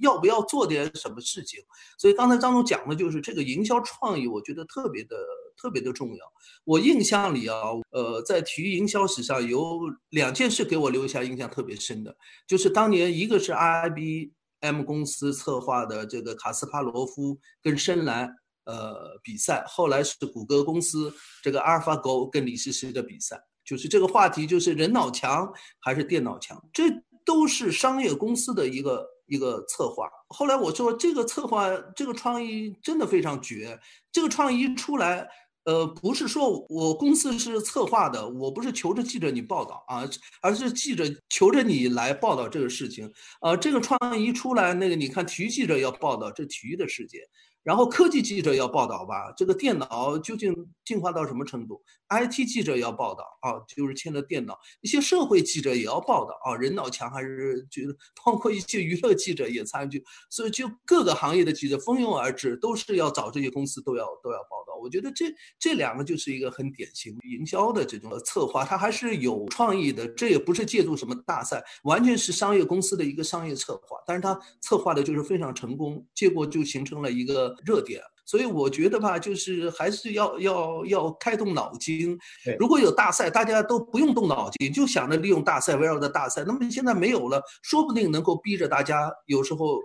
[0.00, 1.60] 要不要做点什么事情？
[1.96, 5.16] 所以刚才张总讲的就是这个营销创意，我觉得特别的。
[5.60, 6.32] 特别的重要。
[6.64, 7.56] 我印象里啊，
[7.90, 9.80] 呃，在体育营销史上有
[10.10, 18.30] 两件事给我留下印象特别深的，就是当年一个是 IBM 公司策划的这个卡斯帕罗夫跟深蓝
[18.64, 25.50] 呃比赛，后来是谷歌公司这个阿尔法狗跟李世石的比赛，就是这个话题就是人脑强
[25.80, 26.84] 还是电脑强，这
[27.24, 30.08] 都是商业公司的一个一个策划。
[30.28, 33.80] 后来我说这个策划这个创意真的非常绝，
[34.12, 35.26] 这个创意一出来。
[35.70, 40.02] 呃，不是说我公司是策划的，我不是求着记者你报道啊，
[40.42, 43.08] 而是记者求着你来报道这个事情。
[43.40, 47.20] 呃，这个创意一出来，那个你看体育记者要报道这体育的世界。
[47.62, 50.54] 然后科技记者要报道吧，这个电脑究竟
[50.84, 54.58] 进化到什么程度？IT 记者要报道啊，就是牵着电脑。
[54.80, 57.94] 一些社会记者也要报道啊，人脑强还是就是
[58.24, 64.74] 包括一些娱乐记者也参与，所以就各个行业的记者蜂拥而至，都是要找这些公司都要都要报道。
[64.80, 65.26] 我觉得这
[65.58, 70.08] 这两个就是一个很典型营销的这种策划，它还是有创意的。
[70.08, 77.49] 这也不是借助什么大赛，完全是商业公司的一个商业策划，但是它策划的就是非常成功，结果就形成了一个。
[77.64, 82.18] 热点，所以我觉得吧，就是还是要要要开动脑筋。
[82.58, 86.44] 如果有大赛，大家都不用动脑筋，就想着利用大赛，围绕着大赛。
[86.46, 89.80] 那么现在没有了，说不定能够逼着大家有时候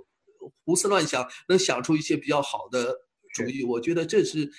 [0.64, 2.96] 胡思乱想，能想出一些比较好的
[3.34, 3.64] 主意。
[3.64, 4.50] 我觉得这是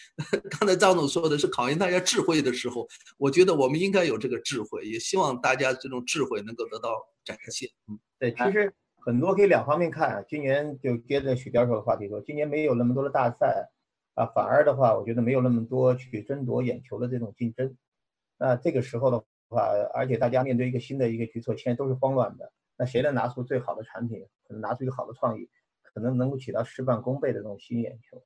[0.51, 2.87] 刚才张总说的是考验大家智慧的时候。
[3.19, 6.91] 我觉得我们应该有这个智慧，也希望大家这种智慧能够得到
[7.25, 7.69] 展现。
[7.89, 8.75] 嗯，对，其实。
[9.07, 13.71] 很多可以两方面看，今年就接着许教授的话题说，今年没有那么多的大赛，
[14.15, 17.77] 啊，反而的话，我觉得没有那么多去争夺眼球的这种竞争。
[18.37, 22.53] 那这个时候的话，而且大家面对一个新的一个举措，现在都是慌乱的。
[22.77, 25.49] 那谁能拿出最好的产品，能拿出一个好的创意，
[25.83, 28.17] 可能能够起到事半功倍的这种吸引眼球。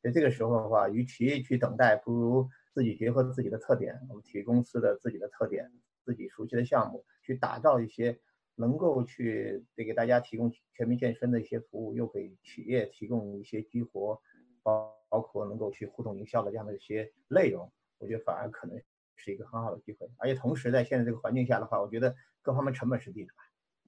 [0.00, 5.72] 所以这个时候的话，与其去等待，不如自己结合自己的特点，我们体育公司的自己的特点，
[6.04, 8.20] 自己熟悉的项目，去打造一些。
[8.60, 14.20] 能够去得给大家提供全民健身的一些服务，又给企业提供一些激活，
[14.62, 18.78] 包包括能够去互动营销的这样的一些内容，我觉得反而可能
[19.16, 20.06] 是一个很好的机会。
[20.18, 23.30] 而且同时在现在这个环境下的话，我觉得各方面成本是低的，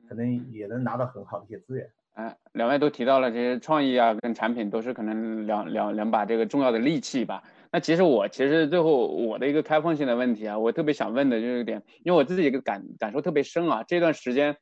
[0.09, 1.93] 可能也能拿到很好的一些资源。
[2.15, 7.43] 哎，两位都提到了这些创意啊，跟产品都是可能两两两把这个重要的利器吧。
[7.73, 13.83] 那其实我其实最后我的一个开放性的问题啊，我特别想问的就是一点，因为我自己一个感感受特别深啊。
[13.89, 14.59] 这段时间，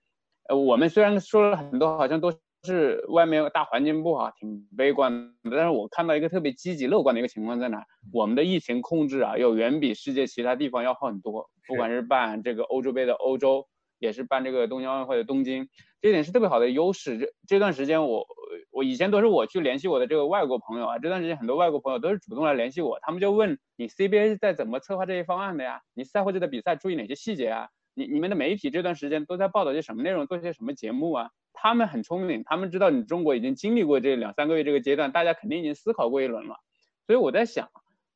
[0.48, 2.32] 呃，我们虽然说了很多，好像都
[2.62, 7.84] 是外面大环境不好，挺悲观的，但是我看到一个特别积极乐观的一个情况在哪？
[8.12, 11.50] 我们的疫情控制啊，要远比世界其他地方要好很多。
[11.66, 13.66] 不管是办这个欧洲杯的欧洲，
[13.98, 15.68] 也是办这个东京奥运会的东京，
[16.00, 17.18] 这点是特别好的优势。
[17.18, 18.24] 这这段时间我。
[18.82, 25.82] 以前都是我去联系我的这个外国朋友啊，这段时间很多外国朋友都是主动来联系我，他们就问你 CBA 在怎么策划这些方案的呀？
[25.94, 27.68] 你赛后这的比赛注意哪些细节啊？
[27.94, 31.30] 你你们的媒体这段时间都在报道些什么内容，做些什么节目啊？
[31.52, 36.56] 他们很聪明，他们知道你中国已经经历过这两三个月这个阶段，大家肯定已经思考过一轮了。
[37.06, 37.68] 所以我在想，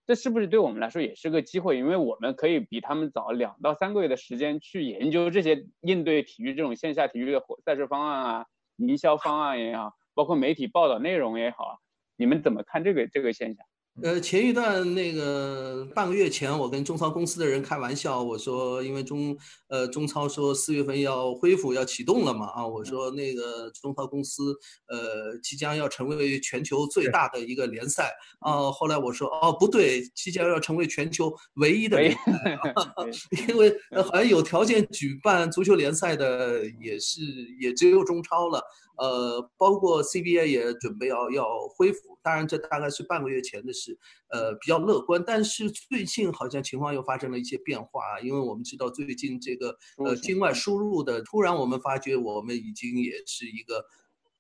[0.07, 1.77] 这是不是对我们来说也是个机会？
[1.77, 8.47] 因为我们可以比他们早两到三个月的时间去研究这些应对体育这种线下体育的赛事方案啊、
[8.77, 9.93] 营销方案也好。
[10.15, 11.81] 包括媒体报道内容也好，
[12.17, 13.67] 你们怎么看这个这个现象？
[14.03, 19.37] 呃，前一段那个半个月前，我跟中超公司的人开玩笑，我说，因为中
[19.75, 24.57] 呃中超说四月份要恢复要启动了嘛，啊，我说那个中超公司
[24.87, 32.59] 呃即将要成为全球最大的一个联赛啊，后来我说哦不对，即将要成为全球唯一的联赛，
[33.49, 37.21] 因为好像有条件举办足球联赛的也是
[37.61, 38.63] 也只有中超了。
[38.97, 43.99] 呃，包括 CBA 也准备要要恢复，当然这大概是半个月前的事，
[44.31, 45.21] 呃，比较乐观。
[45.27, 49.64] 但是最近好像情况又发生了一些变化，因为我们知道最近这个
[49.99, 53.85] 呃境外输入的，突然我们发觉我们已经也是一个。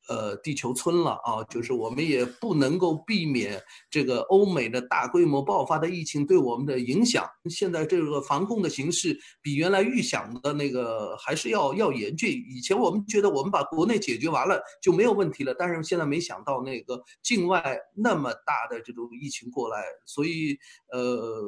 [0.06, 3.58] 呃，地球村了啊，就是我们也不能够避免
[3.88, 7.26] 这个欧美的大规模爆发的疫情对我们的影响。
[7.48, 12.30] 现在这个防控的形势比原来预想的那个还是要要严峻。
[12.54, 20.54] 以前我们觉得我们把国内解决完了就没有问题了，但是现在没想到那个境外那么大的这种疫情过来，所以
[20.92, 21.42] 呃，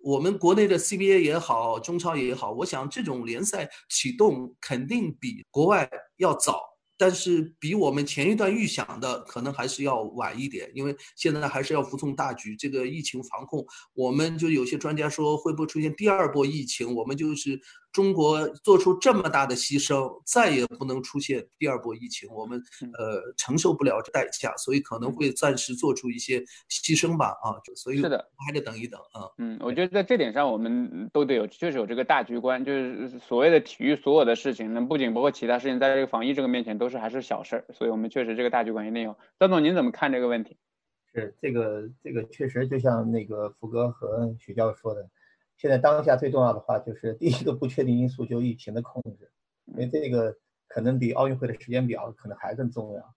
[0.00, 6.62] 我们国内的 CBA 也好，中超也好，我想这种联赛启动肯定比国外要早。
[7.00, 12.56] 但是比我们前一段预想的可能还是要晚一点，因为现在还是要服从大局。
[12.56, 16.94] 这个疫情防控，我们就有些专家说会不会出现第二波疫情？
[16.94, 17.60] 我们就是。
[17.98, 22.62] 中国做出这么大的牺牲，再也不能出现第二波疫情，我们
[22.96, 26.38] 呃承受不了这代价，所以可能会暂时做出一些
[26.70, 29.26] 牺牲吧啊，所以是的，还得等一等啊。
[29.38, 39.16] 嗯，我觉得在这点上，我们都得有，确实有这个大局观，就是所谓的体育所有的事情，那不仅包括其他事情，在这个防疫这个面前都是还是小事儿，所以我们确实这个大局观一定有。
[39.40, 40.56] 张总，您怎么看这个问题？
[41.12, 45.04] 是这个这个确实就像那个福哥和许教授说的。
[45.58, 49.30] 现在当下最重要的话就是第一个不确定因素，就疫情的控制，
[49.66, 50.34] 因为这个
[50.68, 53.14] 可能比奥运会的时间表可能还更重要。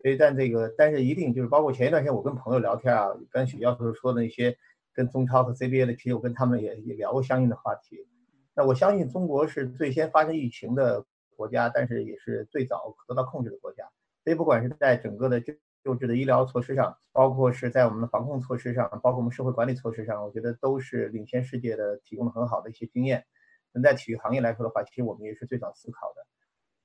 [0.00, 4.56] 所以，但这个但是一定就是包括前一段时间我跟朋友聊天啊，跟许教授说的那些
[4.94, 8.06] 跟中超和 CBA 的，其实我跟他们也也聊过相应的话题。
[8.54, 11.04] 那我相信中国是最先发生疫情的
[11.36, 13.84] 国家，但是也是最早得到控制的国家。
[14.24, 15.52] 所以，不管是在整个的就
[15.84, 23.24] 救治的医疗措施上，包括是在我们的防控措施上，包括我们社会管理措施上，我觉得都是领先世界的，提供了很好的一些经验。
[23.72, 26.26] 那在体育行业来说的话，其实我们也是最早思考的。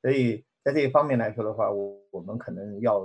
[0.01, 3.01] 所以在这一方面来说的话，我我们可能要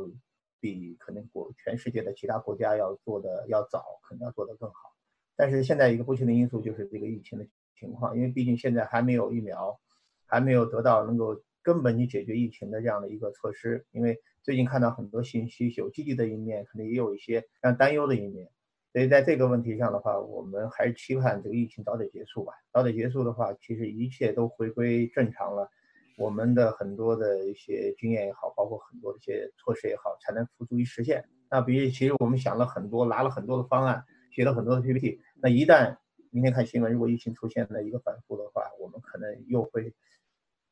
[0.60, 4.94] 比可能国全世界的其他国家要做的要早，可能要做得更好。
[5.34, 9.80] 但是现在一个不确定因素就是这个疫情的情况，因为毕竟现在还没有疫苗，
[10.26, 14.20] 还没有得到能够根本去解决疫情的这样的一个措施，因为。
[14.44, 18.50] 最近看到很多信息，有积极的一面，可能也有一些让担忧的一面。
[18.92, 22.52] 所以在这个问题上的话，我们还是期盼这个疫情早点结束吧。
[22.72, 25.70] 早点结束的话，其实一切都回归正常了，
[26.18, 31.24] 我们的很多的一些经验也好，包括很多的一些措施也好，才能付诸于实现。
[31.48, 35.20] 那比如，其实我们想了很多，拿了很多的方案，写了很多的 PPT。
[35.40, 35.98] 那一旦
[36.30, 39.94] 明天看新闻，如果疫情出现了一个反复的话，我们可能又会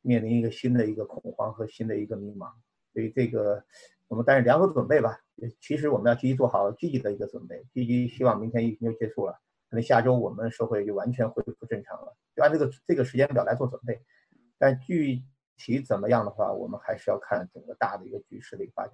[0.02, 2.50] 面临一个新的一个恐慌和新的一个迷茫。
[2.92, 3.64] 所以这个，
[4.08, 5.20] 我们但是良好准备吧。
[5.60, 9.32] 其实我们要积极做好积极的一个准备，积极希望明天疫情就结束了，
[9.70, 14.02] 可能下周我们社会就完全恢复正常了，就按这个这个时间表来做准备。
[14.58, 15.22] 但具
[15.56, 18.92] 体怎么样的话，我们还是要看整个大的一个局势的一个发展。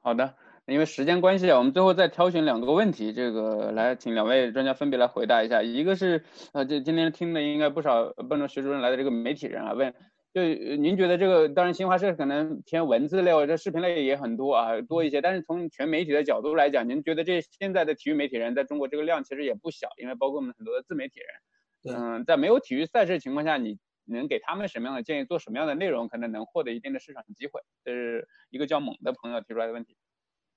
[0.00, 5.62] 好的，因为时间关系啊，我们最后再挑选两个问题，这个来请两位专家分别来回答一下。
[5.62, 6.22] 一个是，
[6.52, 9.94] 呃，这今天听的应该不少奔着徐主任来的这个媒体人啊，问。
[10.34, 15.22] 就您觉得这个，当然新华社可能偏文字类或者视频类也很多啊，多一些。
[15.22, 21.96] 但是从全媒体的角度来讲，您觉得这现在的体育媒体人在中国这个量其实也不小，因为包括我们很多的自媒体人。
[21.96, 25.24] 嗯，在没有体育赛事情况下，你能给他们什么样的建议？
[25.24, 27.60] 做什么样的内容可能能获得一定的市场机会？
[27.84, 29.96] 这是一个叫猛的朋友提出来的问题。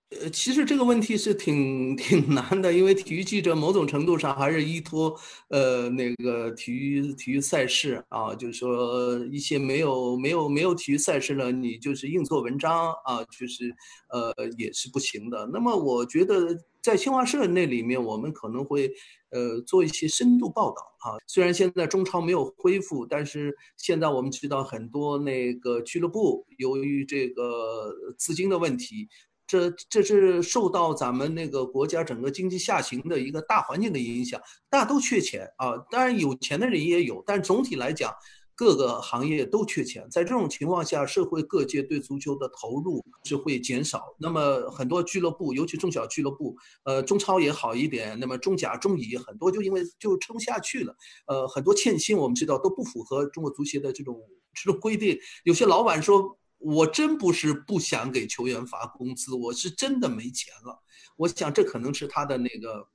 [0.10, 5.14] 呃，其实这个问题是挺 挺难的，因为体育记者某种程度上还是依托
[5.50, 13.70] 呃那个体育体育赛事啊，就是说一些没有没有没有体育赛事了，你就是硬做文章啊，就是
[14.10, 15.46] 呃也是不行的。
[15.52, 18.90] 那么我觉得在新华社那里面，我们可能会
[19.32, 21.20] 呃做一些深度报道啊。
[21.28, 29.10] 虽然现在中超没有恢复，但是现在我们知道很多那个俱乐部由于这个资金的问题。
[29.48, 34.40] 这这是受到咱们那个国家整个经济下行的一个大环境的影响，
[34.70, 35.78] 大家都缺钱啊。
[35.90, 38.14] 当然有钱的人也有，但总体来讲，
[38.54, 40.06] 各个行业都缺钱。
[40.12, 44.14] 在这种情况下，社会各界对足球的投入是会减少。
[44.20, 50.94] 那么很多俱乐部，尤其中小俱乐部，呃，中超也好一点，那么中甲、中乙很多就因为就撑不下去了。
[51.28, 54.20] 呃，很多欠薪，我们知道都不符合中国足协的这种
[54.54, 55.18] 这种规定。
[55.46, 56.38] 有些老板说。
[56.58, 60.84] 我真不是不想给球员发工资，我是真的没钱了。
[61.18, 62.90] 我想这可能是他的那个。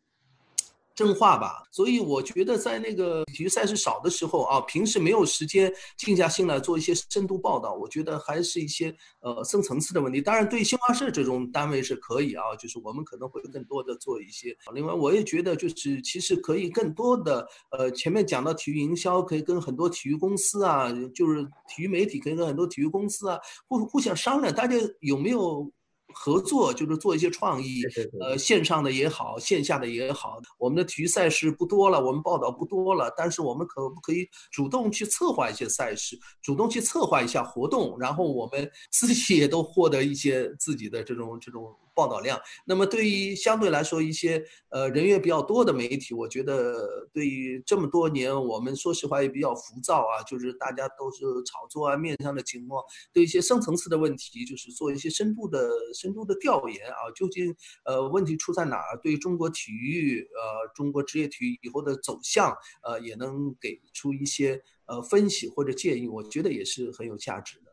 [0.95, 10.21] 真话吧，所以我觉得在那个体育赛事少的时候啊，平时没有时间静下心来做一些深度报道，我觉得还是一些呃深层次的问题。
[10.21, 14.57] 当然，对新华社这种单位是可以啊，就是我们可能会更多的做一些。
[14.75, 25.71] 另外，我也觉得就是其实可以更多的呃前面讲到体育营销，可以跟很多体育公司啊，就是体育媒体可以跟很多体育公司啊互互相商量，大家有没有？
[26.15, 27.83] 合作就是做一些创意，
[28.21, 30.41] 呃，线上的也好，线下的也好。
[30.59, 41.75] 我们的体育赛事不多了，我们报道不多了，但是我们可不可以主动去策划一些赛事，主动去策划一下活动，然后我们自己也都获得一些自己的这种这种。
[41.95, 52.83] 报道量，那么对于相对来说一些呃人员比较多的媒体，我觉得对于这么多年，我们说实话也比较浮躁啊，就是大家都是炒作啊，面上的情况，
[53.13, 58.99] 对一些深层次的问题，就是做一些深度的深度的调研啊，究竟呃问题出在哪儿？
[59.03, 67.73] 对中国体育呃中国职业体育以后的走向呃也能给出一些呃分析或者建议，我觉得也是很有价值的。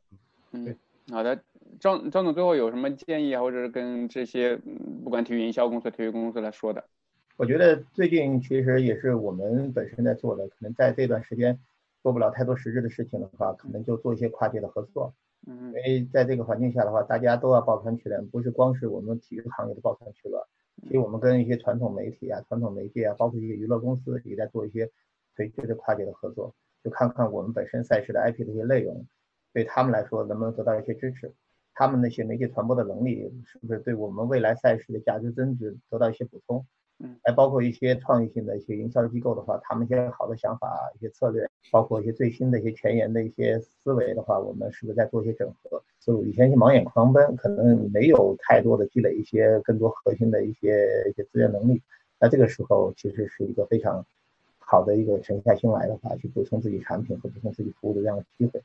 [0.51, 0.77] 嗯，
[1.11, 1.43] 好的。
[1.79, 4.57] 张张总最后有什么建议啊，或者是跟这些
[5.03, 6.83] 不管体育营销公司、体育公司来说的？
[7.37, 11.57] 我觉得最近其实也是我们本身在做的，可能在这段时间
[12.03, 15.13] 做不了太多实质的事情的话，可能就做一些跨界的合作。
[15.47, 20.43] 嗯，因为在这个环境下的话，大家都要抱团取暖，不是光是我们体育行业的抱团取暖，
[20.83, 24.89] 其实我们跟一些传统媒体啊、传统媒介啊，包括一些娱乐公司也在做一些
[25.35, 26.53] 垂直的跨界的合作，
[26.83, 29.07] 就看看我们本身赛事的 IP 的一些内容，
[29.53, 31.31] 对他们来说能不能得到一些支持。
[31.79, 36.65] 他们那些媒介传播的能力，是不是对我们未来赛事的价值增值得到一些补充？
[36.97, 46.25] 嗯，还包括一些创意性的一些营销机构的话，他们一些好的想法、一些策略，包括一些最新的一些前沿的一些思维的话，我们是不是在做一些整合思路？
[46.25, 51.81] 以前是盲眼狂奔，可能没有太多的积累一些更多核心的一些一些资源能力。
[52.19, 54.05] 那这个时候其实是一个非常
[54.57, 58.61] 好的一个沉下心来的话，去补充自己产品和补充自己服务的这样的机会。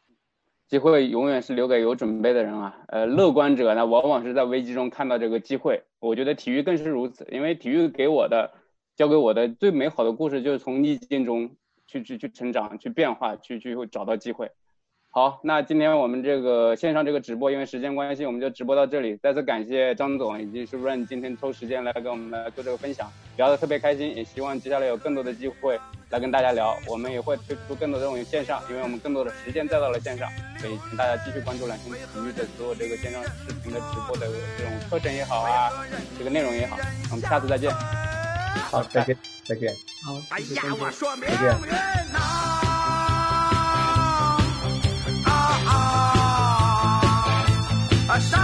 [0.74, 2.76] 机会永远是留给有准备的人啊！
[2.88, 5.84] 呃，乐观者呢，往往是在危机中看到这个机会。
[6.00, 8.50] 我觉得体育更是如此，因为体育给我的、
[8.96, 11.54] 教给我的最美好的故事，就是从逆境中
[11.86, 14.50] 去去去成长、去变化、去去找到机会。
[15.14, 19.16] 好，那今天我们这个线上这个直播，因为时间关系，我们就直播到这里。
[19.22, 24.12] 再次感谢张总以及 Run 今天抽时间来跟我们来做这个分享，聊得特别开心。
[24.16, 25.78] 也希望接下来有更多的机会
[26.10, 34.26] 来跟大家聊，我们也会推出更多这种线上，因为我们更多的时间再到了线上，所以请大家继续关注蓝星体育的所有这个线上视频的直播的
[34.58, 35.70] 这种课程也好啊，
[36.18, 36.76] 这个内容也好。
[37.12, 37.70] 我们下次再见。
[37.70, 39.72] 好，再见，再见。
[40.04, 41.38] 好，哎呀，我说再见。
[41.38, 42.33] 上
[48.20, 48.43] 村